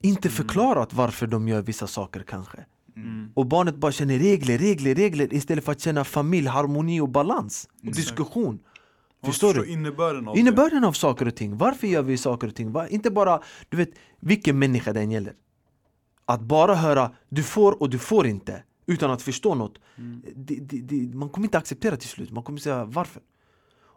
[0.03, 2.65] inte förklarat varför de gör vissa saker kanske
[2.97, 3.31] Mm.
[3.35, 7.69] Och barnet bara känner regler, regler, regler istället för att känna familj, harmoni och balans
[7.87, 8.59] och diskussion
[9.25, 9.67] Förstår du?
[9.67, 12.73] Innebörden av Innebörden av saker och ting, varför gör vi saker och ting?
[12.73, 12.89] Va?
[12.89, 13.91] Inte bara, du vet,
[14.21, 15.35] vilken människa den gäller
[16.25, 20.23] Att bara höra du får och du får inte utan att förstå något Mm.
[20.37, 23.23] det, det, det, Man kommer inte acceptera till slut, man kommer säga varför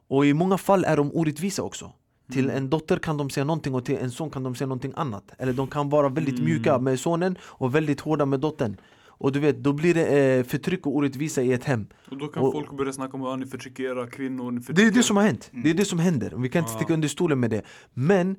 [0.07, 1.91] Och i många fall är de orättvisa också
[2.31, 2.57] Till Mm.
[2.57, 5.31] en dotter kan de säga någonting och till en son kan de säga någonting annat
[5.37, 6.45] Eller de kan vara väldigt Mm.
[6.45, 8.77] mjuka med sonen och väldigt hårda med dottern
[9.23, 10.05] Och du vet, då blir det
[10.37, 11.87] eh, förtryck och orättvisa i ett hem.
[12.11, 14.61] Och då kan Och- folk börja snacka om att ni förtrycker era kvinnor, ni Det
[14.63, 14.91] är förtrycker...
[14.97, 17.39] det som har hänt, det är det som händer, vi kan inte sticka under stolen
[17.39, 17.61] med det.
[17.93, 18.35] Men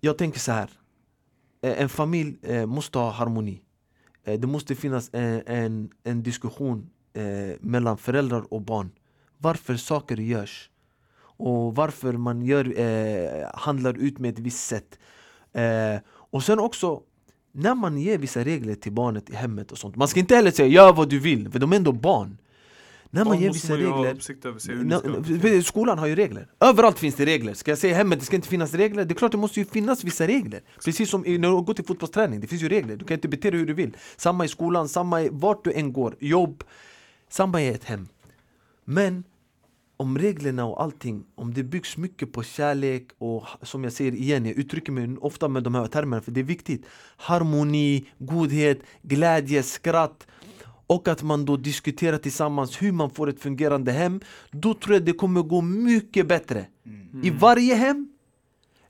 [0.00, 0.70] jag tänker så här.
[1.62, 3.62] eh, en familj eh, måste ha harmoni.
[4.24, 8.90] Eh, Det måste finnas en, en, en diskussion eh, mellan föräldrar och barn.
[9.38, 10.70] Varför saker görs.
[11.38, 14.98] Och varför man gör, eh, handlar ut med ett visst sätt.
[15.52, 16.00] Eh,
[16.32, 17.02] Och sen också
[17.56, 20.50] när man ger vissa regler till barnet i hemmet och sånt Man ska inte heller
[20.50, 22.38] säga gör vad du vill, för de är ändå barn.
[23.10, 27.54] När man Barn ger vissa man regler Skolan har ju regler, överallt finns det regler.
[27.54, 29.04] Ska jag säga hemmet, det ska inte finnas regler?
[29.04, 30.60] Det är klart det måste ju finnas vissa regler.
[30.84, 32.96] Precis som när du går till fotbollsträning, det finns ju regler.
[32.96, 33.96] Du kan inte bete dig hur du vill.
[34.16, 36.64] Samma i skolan, samma i vart du än går, jobb.
[37.28, 38.08] Samma i ett hem.
[38.84, 39.24] Men
[39.96, 44.46] om reglerna och allting, om det byggs mycket på kärlek och som jag säger igen,
[44.46, 46.86] jag uttrycker mig ofta med de här termerna för det är viktigt.
[47.16, 50.26] Harmoni, godhet, glädje, skratt.
[50.88, 54.20] Och att man då diskuterar tillsammans hur man får ett fungerande hem
[54.50, 56.66] Då tror jag det kommer gå mycket bättre.
[57.22, 58.08] I varje hem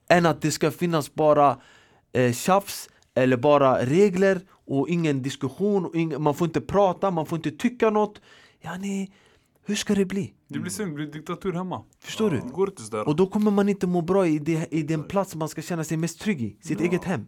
[0.09, 1.61] än att det ska finnas bara
[2.13, 7.27] eh, tjafs eller bara regler och ingen diskussion, och ingen, man får inte prata, man
[7.27, 8.21] får inte tycka något.
[8.63, 9.09] Yani,
[9.67, 10.35] hur ska det bli?
[10.49, 11.83] Det blir sen, det blir diktatur hemma.
[12.01, 12.37] Förstår du?
[12.41, 13.09] Det går inte sådär.
[13.09, 15.85] Och då kommer man inte må bra i, det, i den plats man ska känna
[15.85, 17.27] sig mest trygg i, sitt eget hem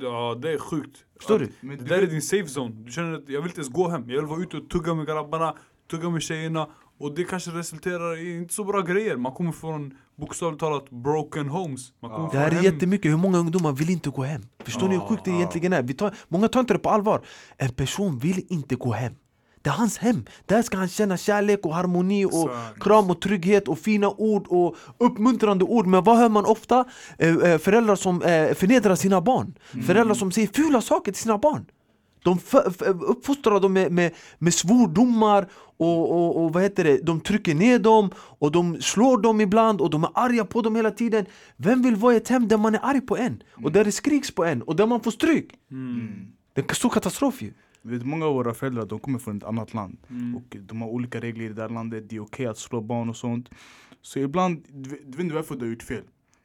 [0.00, 0.96] Ja, det är sjukt.
[1.16, 1.66] Förstår Att- du?
[1.66, 2.74] Men Det du där är din safe zone.
[2.84, 4.10] Du känner att jag vill inte ens gå hem.
[4.10, 5.54] Jag vill vara ute och tugga med grabbarna,
[5.90, 6.68] tugga med tjejerna.
[7.00, 9.16] Och det kanske resulterar i inte så bra grejer.
[9.16, 11.92] Man kommer från bokstavligt talat broken homes.
[12.00, 12.28] Ja.
[12.32, 14.42] Det här är hem- jättemycket, hur många ungdomar vill inte gå hem?
[14.64, 15.82] Förstår ni hur sjukt det egentligen är?
[15.82, 17.24] Vi tar, många tar inte det på allvar
[17.56, 19.12] En person vill inte gå hem
[19.62, 22.82] Det är hans hem, där ska han känna kärlek och harmoni och Exakt.
[22.82, 26.84] kram och trygghet och fina ord och uppmuntrande ord Men vad hör man ofta?
[27.18, 29.54] Eh, eh, föräldrar som eh, förnedrar sina barn
[29.86, 31.66] Föräldrar som säger fula saker till sina barn
[32.24, 32.38] de
[33.00, 36.98] uppfostrar dem med, med, med svordomar och, och, och vad heter det?
[37.02, 40.76] de trycker ner dem och de slår dem ibland och de är arga på dem
[40.76, 43.42] hela tiden Vem vill vara i ett hem där man är arg på en?
[43.64, 45.50] Och där det skriks på en och där man får stryk?
[46.54, 47.52] Det är en stor katastrof ju
[47.88, 50.36] vet, många av våra föräldrar de kommer från ett annat land Mm.
[50.36, 52.08] och de har olika regler i det där landet.
[52.08, 53.48] Det är okej att slå barn och sånt.
[54.02, 56.02] Så ibland, du vet du vet inte varför du har gjort fel.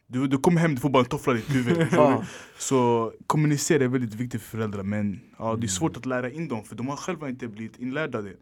[0.08, 1.88] Du, du kommer hem, du får bara en toffla i ditt huvud.
[2.58, 6.48] Så kommunicera är väldigt viktigt för föräldrar men ja, det är svårt att lära in
[6.48, 8.36] dem för de har själva inte blivit inlärda det.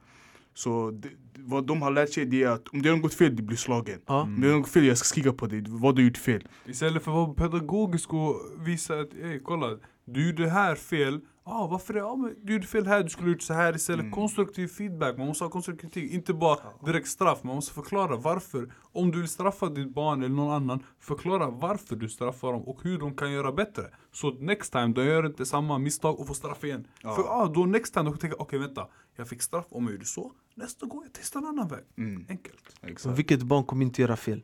[0.54, 3.36] Så det, vad de har lärt sig det är att om det har gått fel,
[3.36, 4.00] du blir slagen.
[4.08, 4.22] Ja.
[4.22, 5.64] Om det har gått fel, jag ska skrika på dig.
[5.68, 6.48] Vad du har gjort fel.
[6.66, 11.22] Istället för att vara pedagogisk och visa att ey, kolla, du gjorde här fel.
[11.44, 12.04] Ah, varför det?
[12.06, 14.02] Ah, men du gjorde fel här, du skulle gjort så här istället.
[14.02, 14.12] Mm.
[14.12, 16.12] Konstruktiv feedback, man måste ha konstruktiv kritik.
[16.12, 18.74] Inte bara direkt straff, man måste förklara varför.
[18.92, 22.84] Om du vill straffa ditt barn eller någon annan, förklara varför du straffar dem och
[22.84, 23.84] hur de kan göra bättre.
[24.12, 26.88] Så next time, de gör inte samma misstag och får straff igen.
[27.02, 27.16] Ja.
[27.16, 30.06] För ah, då next time, de tänker okej vänta, jag fick straff om jag gjorde
[30.06, 30.32] så.
[30.56, 31.84] Nästa gång jag testar en annan väg.
[31.98, 32.26] Mm.
[32.30, 32.76] Enkelt.
[32.82, 33.20] Exakt.
[33.20, 34.42] Vilket barn kommer inte göra fel?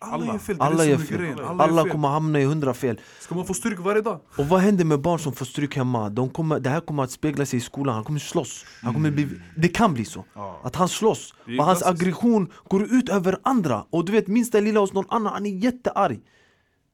[0.00, 0.26] Alla, Alla.
[0.26, 1.40] gör fel, Alla gör fel.
[1.40, 1.92] Alla, gör fel.
[1.92, 3.00] kommer hamna i hundra fel.
[3.20, 4.20] Ska man få stryk varje dag?
[4.38, 6.08] Och vad händer med barn som får stryk hemma?
[6.10, 8.64] De kommer, det här kommer att spegla sig i skolan, han kommer slåss.
[8.82, 10.24] Han kommer bli, Det kan bli så.
[10.62, 13.84] Att han slåss, och hans aggression går ut över andra.
[13.90, 16.20] Och du vet minsta lilla hos någon annan, han är jättearg.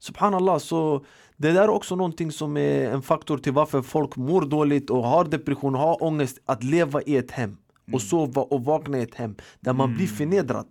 [0.00, 1.04] Subhanallah, så
[1.36, 5.04] det där är också någonting som är en faktor till varför folk mår dåligt och
[5.04, 6.38] har depression har ångest.
[6.46, 7.56] Att leva i ett hem.
[7.92, 9.36] Och sova och vakna i ett hem.
[9.60, 10.66] Där man blir förnedrad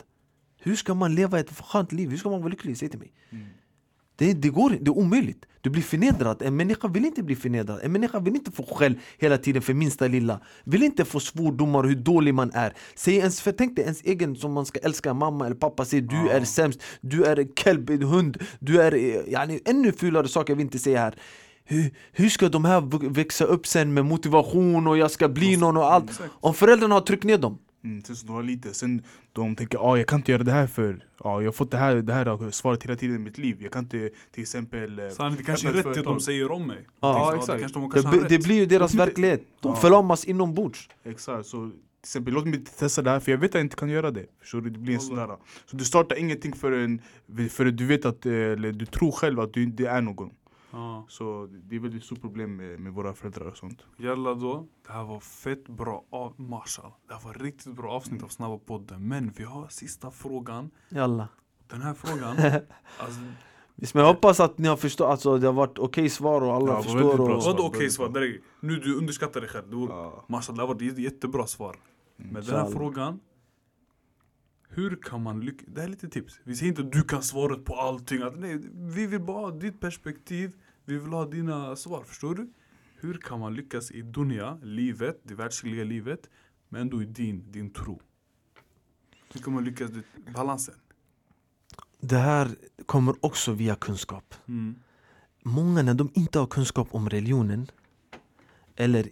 [0.63, 2.09] Hur ska man leva ett skönt liv?
[2.09, 2.77] Hur ska man vara lycklig?
[2.77, 3.11] Säg till mig
[4.15, 5.45] det, det går det är omöjligt.
[5.61, 6.41] Du blir förnedrad.
[6.41, 7.79] En människa vill inte bli förnedrad.
[7.83, 10.39] En människa vill inte få skäll hela tiden för minsta lilla.
[10.63, 12.73] Vill inte få svordomar hur dålig man är.
[12.95, 16.29] Säg ens, tänk dig ens egen som man ska älska mamma eller pappa säger du
[16.29, 20.57] är sämst, du är kelb, en hund, du är eh, yani, ännu fulare saker jag
[20.57, 21.15] vill inte säga här.
[21.65, 25.77] Hur, hur ska de här växa upp sen med motivation och jag ska bli någon
[25.77, 26.21] och allt?
[26.25, 27.57] Om föräldrarna har tryckt ner dem.
[27.83, 29.01] Mm, tills de har lite, sen
[29.33, 31.77] de tänker ah, jag kan inte göra det här för ah, jag har fått det
[31.77, 33.57] här, det här har svarat hela tiden i mitt liv.
[33.59, 36.67] Jag kan inte till exempel eh, Sanningen, det kanske är rätt det de säger om
[36.67, 36.87] mig.
[37.01, 37.57] Ja, Tänk så, exakt.
[37.57, 39.41] Det, kanske de Det, kanske det blir ju deras verklighet.
[39.61, 39.75] De Ja.
[39.75, 40.89] förlamas inombords.
[41.03, 43.75] Exakt, så till exempel låt mig testa det här för jag vet att jag inte
[43.75, 44.25] kan göra det.
[44.41, 44.69] Förstår du?
[44.69, 45.27] Det blir en sån där.
[45.65, 47.01] Så du startar ingenting förrän,
[47.49, 50.29] förrän du vet att, eh, eller du tror själv att du inte är någon.
[50.75, 51.05] Ja.
[51.09, 53.85] Så det är väldigt stort problem med, med våra föräldrar och sånt.
[53.97, 56.91] Jalla då, det här var fett bra av Marshall.
[57.07, 59.07] Det här var riktigt bra avsnitt av Snabba podden.
[59.07, 60.71] Men vi har sista frågan.
[60.89, 61.27] Jalla.
[61.67, 62.35] Den här frågan,
[62.97, 63.19] alltså,
[63.75, 66.53] Visst, Men jag hoppas att ni har förstått, alltså det har varit okej svar och
[66.53, 67.43] alla Ja, det var förstår bra och...
[67.43, 68.09] vadå okej väldigt svar?
[68.09, 68.21] bra.
[68.21, 69.69] Det är- Nu du underskattar dig själv.
[69.69, 70.25] Det var, Ja.
[70.29, 71.75] Marshall, det här var ett jätte- jättebra svar.
[72.17, 73.19] Men den här frågan,
[74.69, 75.65] hur kan man lyckas?
[75.67, 76.39] Det här är lite tips.
[76.43, 78.21] Vi säger inte att du kan svaret på allting.
[78.21, 80.51] Att, nej, vi vill bara ha ditt perspektiv.
[80.85, 82.53] Vi vill ha dina svar, förstår du?
[82.95, 86.29] Hur kan man lyckas i dunya, livet, det världsliga livet,
[86.69, 88.01] men ändå i din, din tro?
[89.33, 90.03] Hur kan man lyckas i
[90.35, 90.75] balansen?
[91.99, 92.55] Det här
[92.85, 94.35] kommer också via kunskap.
[94.47, 94.75] Mm.
[95.43, 97.71] Många när de inte har kunskap om religionen
[98.75, 99.09] eller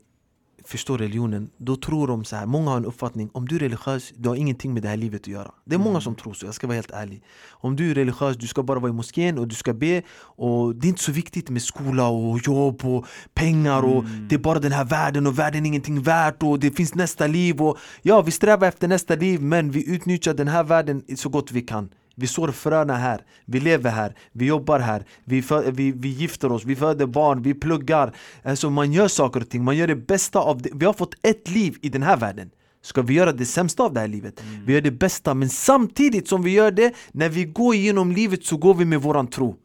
[0.65, 2.45] förstår religionen, då tror de så här.
[2.45, 5.21] Många har en uppfattning, om du är religiös, du har ingenting med det här livet
[5.21, 5.51] att göra.
[5.65, 7.23] Det är många som tror så, jag ska vara helt ärlig.
[7.49, 10.75] Om du är religiös, du ska bara vara i moskén och du ska be och
[10.75, 14.59] det är inte så viktigt med skola och jobb och pengar och det är bara
[14.59, 18.21] den här världen och världen är ingenting värt och det finns nästa liv och ja,
[18.21, 21.89] vi strävar efter nästa liv men vi utnyttjar den här världen så gott vi kan.
[22.21, 26.51] Vi sår fröna här, vi lever här, vi jobbar här, vi, fö- vi, vi gifter
[26.51, 28.13] oss, vi föder barn, vi pluggar.
[28.43, 30.69] Alltså man gör saker och ting, man gör det bästa av det.
[30.73, 32.49] Vi har fått ett liv i den här världen.
[32.83, 34.43] Ska vi göra det sämsta av det här livet?
[34.65, 38.45] Vi gör det bästa, men samtidigt som vi gör det, när vi går igenom livet
[38.45, 39.55] så går vi med våran tro.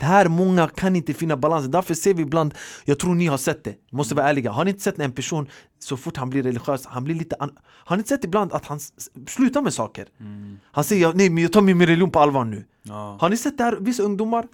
[0.00, 3.38] Det här många kan inte finna balansen, därför ser vi ibland, jag tror ni har
[3.38, 4.50] sett det, måste vara ärliga.
[4.50, 5.46] Har ni inte sett en person,
[5.78, 8.66] så fort han blir religiös, han blir lite an- Har ni inte sett ibland att
[8.66, 8.80] han
[9.28, 10.06] slutar med saker?
[10.72, 13.16] Han säger "Ja, nej men jag tar min religion på allvar nu Ja.
[13.20, 14.46] Har ni sett det här, vissa ungdomar?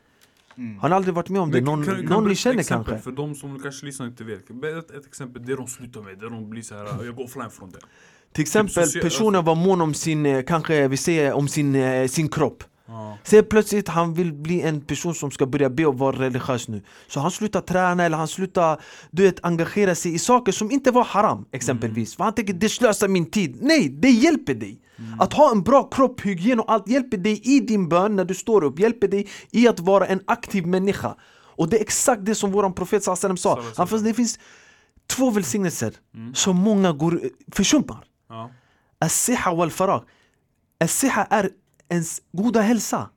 [0.58, 0.78] Mm.
[0.78, 1.56] Har ni aldrig varit med om det?
[1.56, 3.04] Men Någon, kan- kan någon ni känner exempel kanske?
[3.04, 4.50] För de som kanske lyssnar inte vet.
[4.50, 7.50] Ett, ett exempel, det de slutar med, det de blir så här, jag går offline
[7.50, 7.78] från det.
[8.32, 12.06] Till exempel social- personen var mån om sin, eh, kanske vi säger om sin, eh,
[12.08, 13.18] sin kropp Ja.
[13.24, 16.82] Sen plötsligt han vill bli en person som ska börja be och vara religiös nu.
[17.08, 18.80] Så han slutar träna eller han slutar
[19.10, 22.16] du vet, engagera sig i saker som inte var haram exempelvis.
[22.16, 23.58] För han tänker det slösar min tid.
[23.60, 24.80] Nej, det hjälper dig!
[25.18, 28.34] Att ha en bra kropp, hygien och allt hjälper dig i din bön när du
[28.34, 28.78] står upp.
[28.78, 31.16] Hjälper dig i att vara en aktiv människa.
[31.56, 33.16] Och det är exakt det som våran profet sa.
[33.76, 34.38] Han, fast det finns
[35.06, 35.92] två välsignelser
[36.34, 37.20] som många går,
[37.52, 38.50] försummar Ja.
[38.98, 40.04] As-siha wal farag.
[40.84, 41.50] As-siha är
[41.88, 43.08] ens goda hälsa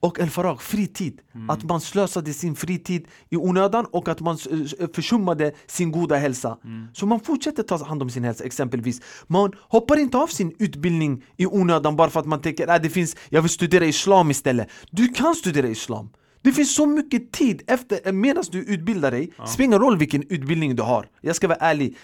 [0.00, 1.20] och el farag, fritid.
[1.48, 6.58] Att man slösade sin fritid i onödan och att man eh, försummade sin goda hälsa.
[6.92, 9.00] Så man fortsätter ta hand om sin hälsa exempelvis.
[9.26, 12.90] Man hoppar inte av sin utbildning i onödan bara för att man tänker att det
[12.90, 14.68] finns, jag vill studera islam istället.
[14.90, 16.10] Du kan studera islam.
[16.42, 20.76] Det finns så mycket tid efter, medan du utbildar dig, spelar ingen roll vilken utbildning
[20.76, 21.96] du har Jag ska vara ärlig,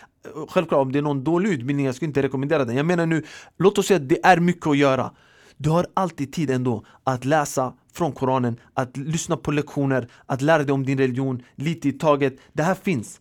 [0.48, 3.24] självklart om det är någon dålig utbildning, jag skulle inte rekommendera den Jag menar nu,
[3.58, 5.10] låt oss säga att det är mycket att göra
[5.56, 10.62] Du har alltid tid ändå att läsa från Koranen, att lyssna på lektioner, att lära
[10.62, 12.36] dig om din religion, lite i taget.
[12.52, 13.20] Det här finns.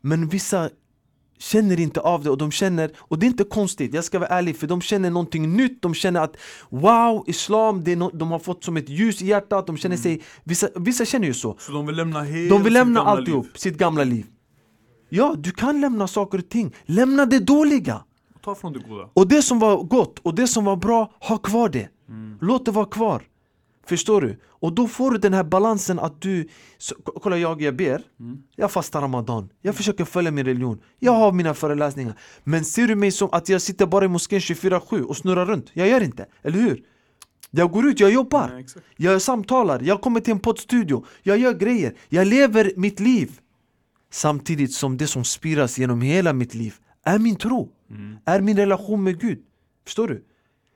[0.00, 0.70] Men vissa
[1.38, 4.28] känner inte av det och de känner, och det är inte konstigt, jag ska vara
[4.28, 6.36] ärlig för de känner någonting nytt, de känner att
[6.68, 10.22] Wow, Islam, det no de har fått som ett ljus i hjärtat, de känner sig,
[10.44, 11.56] vissa, vissa känner ju så.
[11.58, 14.26] Så de vill lämna helt De vill lämna alltihop, sitt gamla liv.
[15.08, 18.02] Ja, du kan lämna saker och ting, lämna det dåliga
[18.44, 19.10] Ta från det goda.
[19.14, 21.88] och det som var gott och det som var bra, ha kvar det.
[22.40, 23.22] Låt det vara kvar.
[23.86, 24.40] Förstår du?
[24.48, 28.02] Och då får du den här balansen att du så, Kolla jag, jag ber.
[28.56, 29.48] Jag fastar ramadan.
[29.62, 30.80] Jag försöker följa min religion.
[30.98, 32.14] Jag har mina föreläsningar.
[32.44, 35.70] Men ser du mig som att jag sitter bara i moskén 24-7 och snurrar runt?
[35.72, 36.82] Jag gör inte, eller hur?
[37.50, 38.48] Jag går ut, jag jobbar.
[38.48, 38.66] Nej.
[38.96, 41.04] Jag samtalar, jag kommer till en poddstudio.
[41.22, 43.38] Jag gör grejer, jag lever mitt liv.
[44.12, 46.74] Samtidigt som det som spiras genom hela mitt liv
[47.04, 47.68] är min tro.
[48.24, 49.38] Är min relation med Gud.
[49.84, 50.24] Förstår du?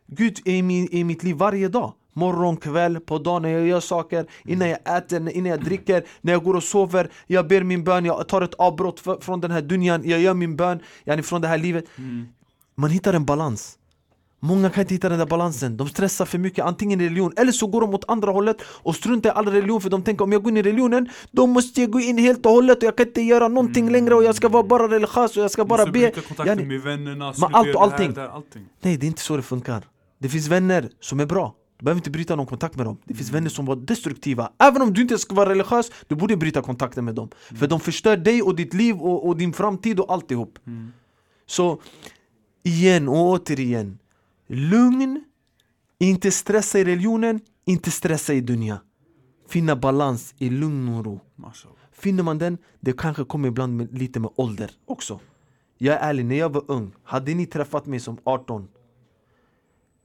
[0.07, 1.93] Gud är i, min, i mitt liv varje dag.
[2.13, 6.33] Morgon, kväll, på dagen när jag gör saker Innan jag äter, innan jag dricker, när
[6.33, 7.11] jag går och sover.
[7.27, 10.03] Jag ber min bön, jag tar ett avbrott för, från den här dunjan.
[10.05, 11.85] Jag gör min bön, yani från det här livet.
[12.75, 13.79] Man hittar en balans
[14.45, 17.53] Många kan inte hitta den där balansen, de stressar för mycket antingen i religion eller
[17.53, 20.33] så går de åt andra hållet och struntar i all religion för de tänker om
[20.33, 22.97] jag går in i religionen då måste jag gå in helt och hållet och jag
[22.97, 25.87] kan inte göra någonting längre och jag ska vara bara religiös och jag ska bara
[25.87, 26.11] be.
[26.11, 28.17] Yani- med vännerna, allt sluta och här, allting.
[28.17, 28.67] här, allting.
[28.81, 29.83] Nej det är inte så det funkar.
[30.19, 31.55] Det finns vänner som är bra.
[31.79, 32.97] Du behöver inte bryta någon kontakt med dem.
[33.05, 34.53] Det finns vänner som var destruktiva.
[34.59, 37.29] Även om du inte ska vara religiös Du borde bryta kontakten med dem.
[37.59, 40.59] För de förstör dig och ditt liv och, och din framtid och alltihop.
[41.47, 41.81] Så
[42.63, 43.99] igen och återigen
[44.47, 45.25] Lugn
[45.99, 48.81] Inte stressa i religionen Inte stressa i dunja
[49.49, 51.21] Finna balans i lugn och ro.
[51.93, 55.21] Finner man den, det kanske kommer ibland med, lite med ålder också.
[55.79, 58.69] Jag är ärlig, när jag var ung, hade ni träffat mig som 18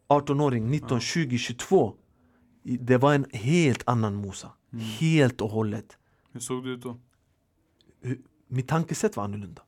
[0.08, 1.94] 18-åring, 19, 20, 22
[2.64, 4.52] i- Det var en helt annan Musa.
[5.00, 5.98] Helt och hållet.
[6.32, 7.00] Hur såg du ut då?
[8.48, 9.62] Mitt tankesätt var annorlunda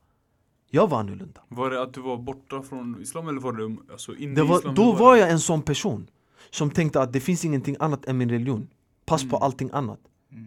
[0.73, 4.15] Jag var annorlunda Var det att du var borta från islam eller var det alltså
[4.15, 4.75] inne det i var, islam?
[4.75, 5.19] Då var det?
[5.19, 6.07] jag en sån person
[6.49, 8.67] Som tänkte att det finns ingenting annat än min religion
[9.05, 9.43] Pass på Mm.
[9.43, 9.99] allting annat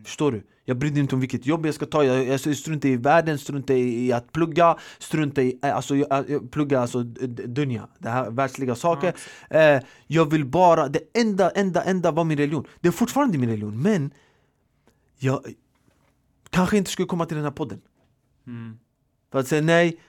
[0.04, 0.42] Förstår du?
[0.64, 3.38] Jag brydde mig inte om vilket jobb jag ska ta, jag, jag struntade i världen,
[3.38, 8.08] struntade i, i att plugga Struntade i, eh, alltså jag, jag plugga alltså dunja, det
[8.08, 9.14] här världsliga saker
[9.50, 13.48] eh, Jag vill bara, det enda, enda, enda var min religion Det är fortfarande min
[13.50, 14.10] religion, men
[15.18, 15.40] Jag
[16.50, 17.80] kanske inte skulle komma till den här podden
[18.46, 18.78] Mm.
[19.32, 20.00] För att säga nej,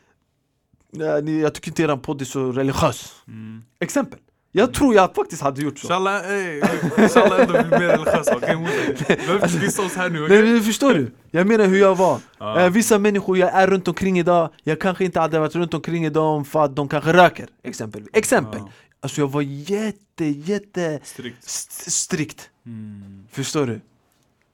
[1.42, 3.64] jag tycker inte eran podd är så religiös Mm.
[3.80, 4.20] Exempel
[4.52, 6.62] Jag tror jag faktiskt hade gjort så Inshallah, ey,
[6.98, 9.04] inshallah ändå blir mer religiösa, okej Musa?
[9.16, 10.52] Behöver inte dissa oss här nu, Nej okej?
[10.54, 11.12] men förstår du?
[11.32, 12.60] Jag menar hur jag var Ja.
[12.60, 16.12] eh, Vissa människor jag är runt omkring idag Jag kanske inte hade varit runt omkring
[16.14, 18.72] dem för att de kanske röker Exempel, exempel Ja.
[19.00, 23.28] Alltså jag var jätte, jätte Strikt st- strikt mm.
[23.32, 23.82] Förstår du?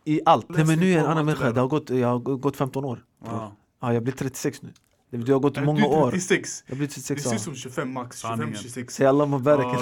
[0.05, 2.19] I allt Nej men nu är jag en annan människa, det har gått, jag har
[2.19, 3.55] gått 15 år ja.
[3.81, 4.69] Ja jag blir 36 nu
[5.11, 6.63] Det det har gått Är många du år 36?
[6.67, 8.61] Jag blir Det 36 ser ut som 25 max, 25, Sanningen.
[8.61, 9.77] 26 Säg Allah Mubarak.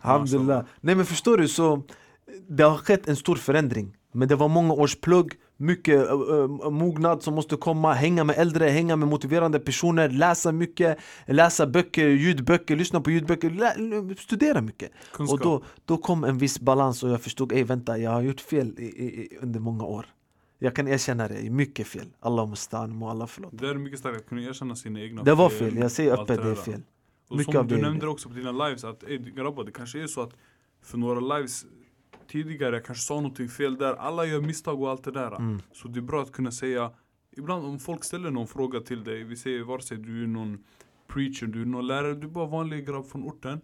[0.00, 0.64] Alhamdulillah.
[0.80, 1.82] Nej men förstår du så
[2.48, 7.22] Det har skett en stor förändring Men det var många års plugg Mycket ö, mognad
[7.22, 12.76] som måste komma Hänga med äldre, hänga med motiverande personer Läsa mycket, läsa böcker, ljudböcker,
[12.76, 13.74] lyssna på ljudböcker lä,
[14.18, 17.98] Studera mycket Kunskap Och då, då kom en viss balans och jag förstod Ey vänta,
[17.98, 20.06] jag har gjort fel i, i, i, under många år
[20.62, 24.18] Jag kan erkänna det, mycket fel Allah mustan, må Allah förlåt Det är mycket starkt
[24.18, 26.82] att kunna erkänna sina egna Det var fel, jag säger öppet det är fel
[27.28, 28.10] Och Mycket som av du det nämnde det.
[28.10, 30.36] också på dina lives att ey, grabbar det kanske är så att
[30.82, 31.66] för några lives
[32.28, 35.36] tidigare jag kanske sa någonting fel där, alla gör misstag och allt det där.
[35.36, 35.60] Mm.
[35.72, 36.90] Så det är bra att kunna säga,
[37.36, 40.64] ibland om folk ställer någon fråga till dig, vi säger vare sig du är någon
[41.06, 43.60] preacher, du är någon lärare, du är bara vanlig grabb från orten.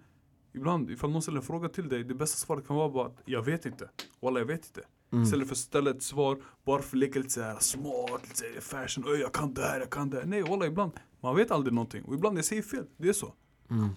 [0.52, 3.20] ibland ifall någon ställer en fråga till dig, det bästa svaret kan vara bara att
[3.24, 3.88] jag vet inte.
[4.20, 4.80] Walla jag vet inte.
[5.12, 5.24] Mm.
[5.24, 8.60] Istället för att ställa ett svar bara för att leka lite såhär smart, lite såhär
[8.60, 10.26] fashion, Öj, jag kan det här, jag kan det här.
[10.26, 12.04] Nej walla ibland, man vet aldrig någonting.
[12.04, 13.32] Och ibland jag säger fel, det är så.
[13.70, 13.88] Mm.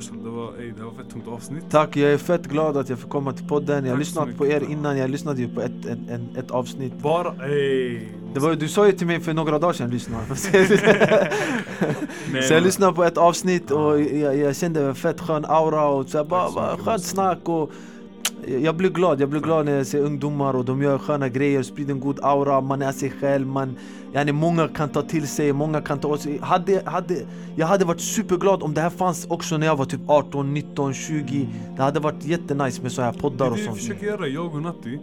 [0.00, 1.64] Så det var, ey, det var ett fett tungt avsnitt.
[1.70, 3.84] Tack, jag är fett glad att jag fick komma till podden.
[3.84, 6.50] Jag har så lyssnat på er innan, jag lyssnade ju på ett, ett, ett, ett
[6.50, 6.92] avsnitt.
[7.02, 8.08] Bara, ey.
[8.34, 10.26] Det var, du sa ju till mig för några dagar sedan lyssna.
[12.48, 16.08] Så jag lyssnade på ett avsnitt och jag, jag kände en fett skön aura och
[16.08, 17.70] så bara, så bara skönt snack och
[18.46, 21.62] jag blir glad, jag blir glad när jag ser ungdomar och de gör sköna grejer,
[21.62, 23.76] sprider en god aura, man är sig själv, man,
[24.14, 26.38] yani många kan ta till sig, många kan ta åt sig.
[26.38, 30.00] Hade, hade, jag hade varit superglad om det här fanns också när jag var typ
[30.06, 31.48] 18, 19, 20.
[31.76, 33.78] Det hade varit jättenice med så här poddar och det vi sånt.
[33.78, 34.98] försöker göra, jag och Natti.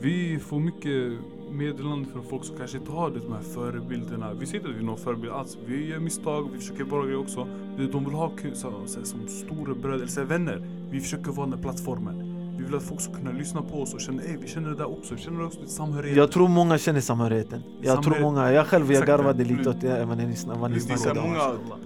[0.00, 1.18] Vi får mycket
[1.52, 4.32] meddelanden från folk som kanske inte har de här förebilderna.
[4.32, 5.58] Vi säger inte att vi är någon förebild alls.
[5.66, 7.46] Vi gör misstag, vi försöker bra grejer också.
[7.92, 10.62] De vill ha så, så, som stora bröder, eller så, vänner.
[10.90, 12.37] Vi försöker vara den här plattformen.
[12.58, 14.74] Vi vill att folk ska kunna lyssna på oss och känna, ey vi känner det
[14.76, 15.14] där också.
[15.14, 16.16] Vi känner också lite samhörighet.
[16.16, 17.62] Jag tror många känner samhörigheten.
[17.80, 18.22] Jag tror Samhörighet.
[18.22, 20.36] många, jag själv jag garvade lite åt det även när ni
[20.68, 21.38] ni Det är snackade många,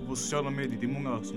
[0.08, 1.36] på sociala medier, det är många som,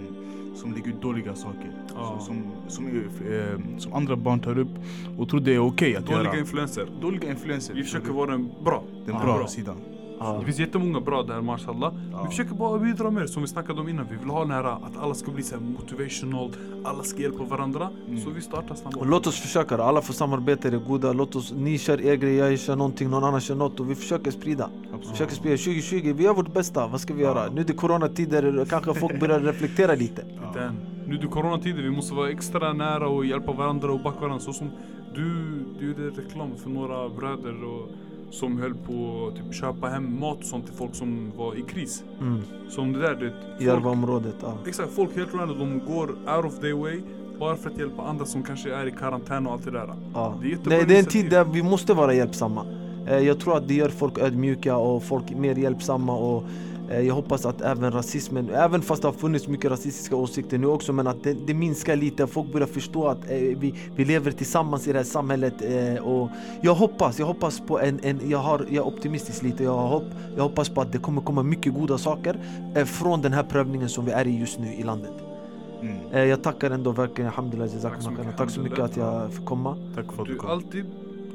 [0.55, 1.71] som lägger ut dåliga saker.
[1.95, 2.19] Ja.
[2.21, 4.69] Som, som, eh, som andra barn tar upp
[5.17, 6.37] och tror det är okej att Dåliga göra.
[6.39, 6.87] influenser.
[7.01, 7.73] Dåliga influenser.
[7.73, 8.83] Vi försöker vara den bra.
[9.05, 9.47] Den bra, Bra.
[9.47, 9.75] sidan.
[10.25, 10.39] Ja.
[10.39, 11.93] Det finns jättemånga bra där mashallah.
[12.11, 12.23] Ja.
[12.23, 14.05] Vi försöker bara bidra mer som vi snackade om innan.
[14.11, 16.51] Vi vill ha den här att alla ska bli så motivational,
[16.83, 17.89] alla ska hjälpa varandra.
[18.07, 18.21] Mm.
[18.21, 18.95] Så vi startar snabbt.
[18.95, 21.13] Och låt oss försöka, alla får samarbeta det goda.
[21.13, 23.95] Låt oss, ni kör er grej, jag kör någonting, någon annan kör något och vi
[23.95, 24.69] försöker sprida.
[24.83, 25.09] Absolut.
[25.09, 25.57] Försöker sprida.
[25.57, 26.87] 2020, vi gör vårt bästa.
[26.87, 27.49] Vad ska vi göra?
[27.51, 30.25] Nu är det coronatider, kanske folk börjar reflektera lite.
[30.55, 30.71] Ja.
[31.07, 34.39] Nu är det coronatider, vi måste vara extra nära och hjälpa varandra och backa varandra.
[34.39, 34.71] Så som
[35.15, 37.89] du, du gjorde reklam för några bröder och,
[38.31, 41.61] som höll på att typ, köpa hem mat och sånt till folk som var i
[41.61, 42.03] kris.
[42.21, 42.41] Mm.
[42.69, 44.53] Som det där, du vet, I Järvaområdet, ja.
[44.67, 46.99] exakt, folk helt random, de går out of their way
[47.39, 49.89] bara för att hjälpa andra som kanske är i karantän och allt det där.
[50.13, 50.39] ja.
[50.41, 52.65] Det är Nej, det är en tid där vi måste vara hjälpsamma.
[53.07, 56.43] Eh, Jag tror att det gör folk ödmjuka och folk mer hjälpsamma och
[56.89, 60.93] jag hoppas att även rasismen, även fast det har funnits mycket rasistiska åsikter nu också,
[60.93, 62.27] men att det, det minskar lite.
[62.27, 65.53] Folk börjar förstå att eh, vi, vi lever tillsammans i det här samhället.
[65.61, 66.29] eh, Och
[66.61, 69.63] jag hoppas, jag hoppas på en, en jag, har, jag är optimistisk lite.
[69.63, 70.03] Jag, har hopp,
[70.35, 72.39] jag hoppas på att det kommer komma mycket goda saker
[72.75, 75.13] eh, från den här prövningen som vi är i just nu i landet.
[75.81, 75.97] Mm.
[76.11, 78.37] Eh, Jag tackar ändå verkligen, alhamdulillah, Tack så mycket.
[78.37, 79.77] Tack så mycket att jag fick komma.
[79.95, 80.49] Tack för att Du du är kom.
[80.49, 80.85] alltid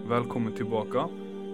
[0.08, 1.08] välkommen tillbaka.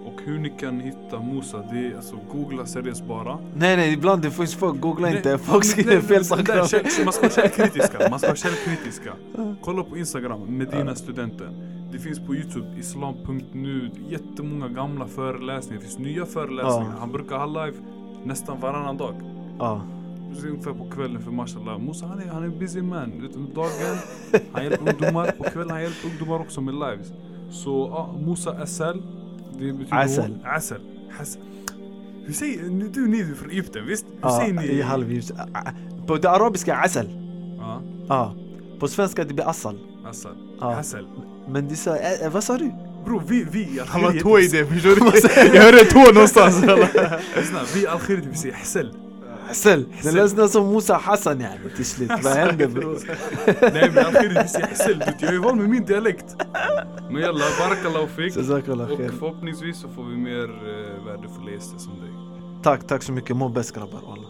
[0.07, 3.37] Och hur ni kan hitta Musa, det är alltså googla seriöst bara.
[3.55, 6.57] Nej nej, ibland det finns folk, googla Nej, inte, folk skriver fel saker.
[7.05, 9.13] Man ska vara källkritiska, man ska vara källkritiska.
[9.61, 11.77] Kolla på Instagram, Medina studenten.
[11.91, 15.81] Det finns på Youtube, islam.nu, jättemånga gamla föreläsningar.
[15.81, 16.93] Det finns nya föreläsningar.
[16.99, 17.77] Han brukar ha live
[18.23, 19.15] nästan varannan dag.
[19.59, 19.81] Ja.
[20.45, 21.79] Ungefär på kvällen för mashallah.
[21.79, 23.29] Musa han är, han är busy man.
[23.35, 23.97] Under dagen,
[24.51, 25.31] han hjälper ungdomar.
[25.31, 27.07] På kvällen han hjälper ungdomar också med lives.
[27.51, 29.01] Så ja, Musa Assel.
[29.91, 30.37] عسل.
[30.43, 30.81] عسل.
[31.19, 31.39] حسن.
[32.27, 35.33] في شيء ندو نيذ في ريفتا فيست في شيء اي هالف يوز
[36.07, 37.07] بو دو اروبسكا عسل.
[37.59, 37.83] آه.
[38.11, 38.35] آه.
[38.79, 40.75] بو سفنسكا تبي اصل اصل آه.
[40.75, 41.07] عسل.
[41.47, 45.01] من ديسا فاساري آه، آه، برو في في الخير توي في جوري.
[45.57, 49.06] يا ريت هو نص اسمع في الخير دي بس حسل.
[50.93, 52.11] Hassan yani till slut.
[52.23, 52.97] Vad hände bror?
[53.73, 54.99] Nej men algerier vi säger Hassel.
[54.99, 56.35] Du vet, Jag är van med min dialekt.
[57.11, 58.35] Men jalla, barakallahu fik.
[58.37, 59.09] Jazakallah Och khair.
[59.19, 60.47] förhoppningsvis så får vi mer
[61.05, 62.09] värdefulla gäster som dig.
[62.63, 63.35] Tack, tack så mycket.
[63.35, 63.99] Må bäst grabbar.
[64.07, 64.29] wallah.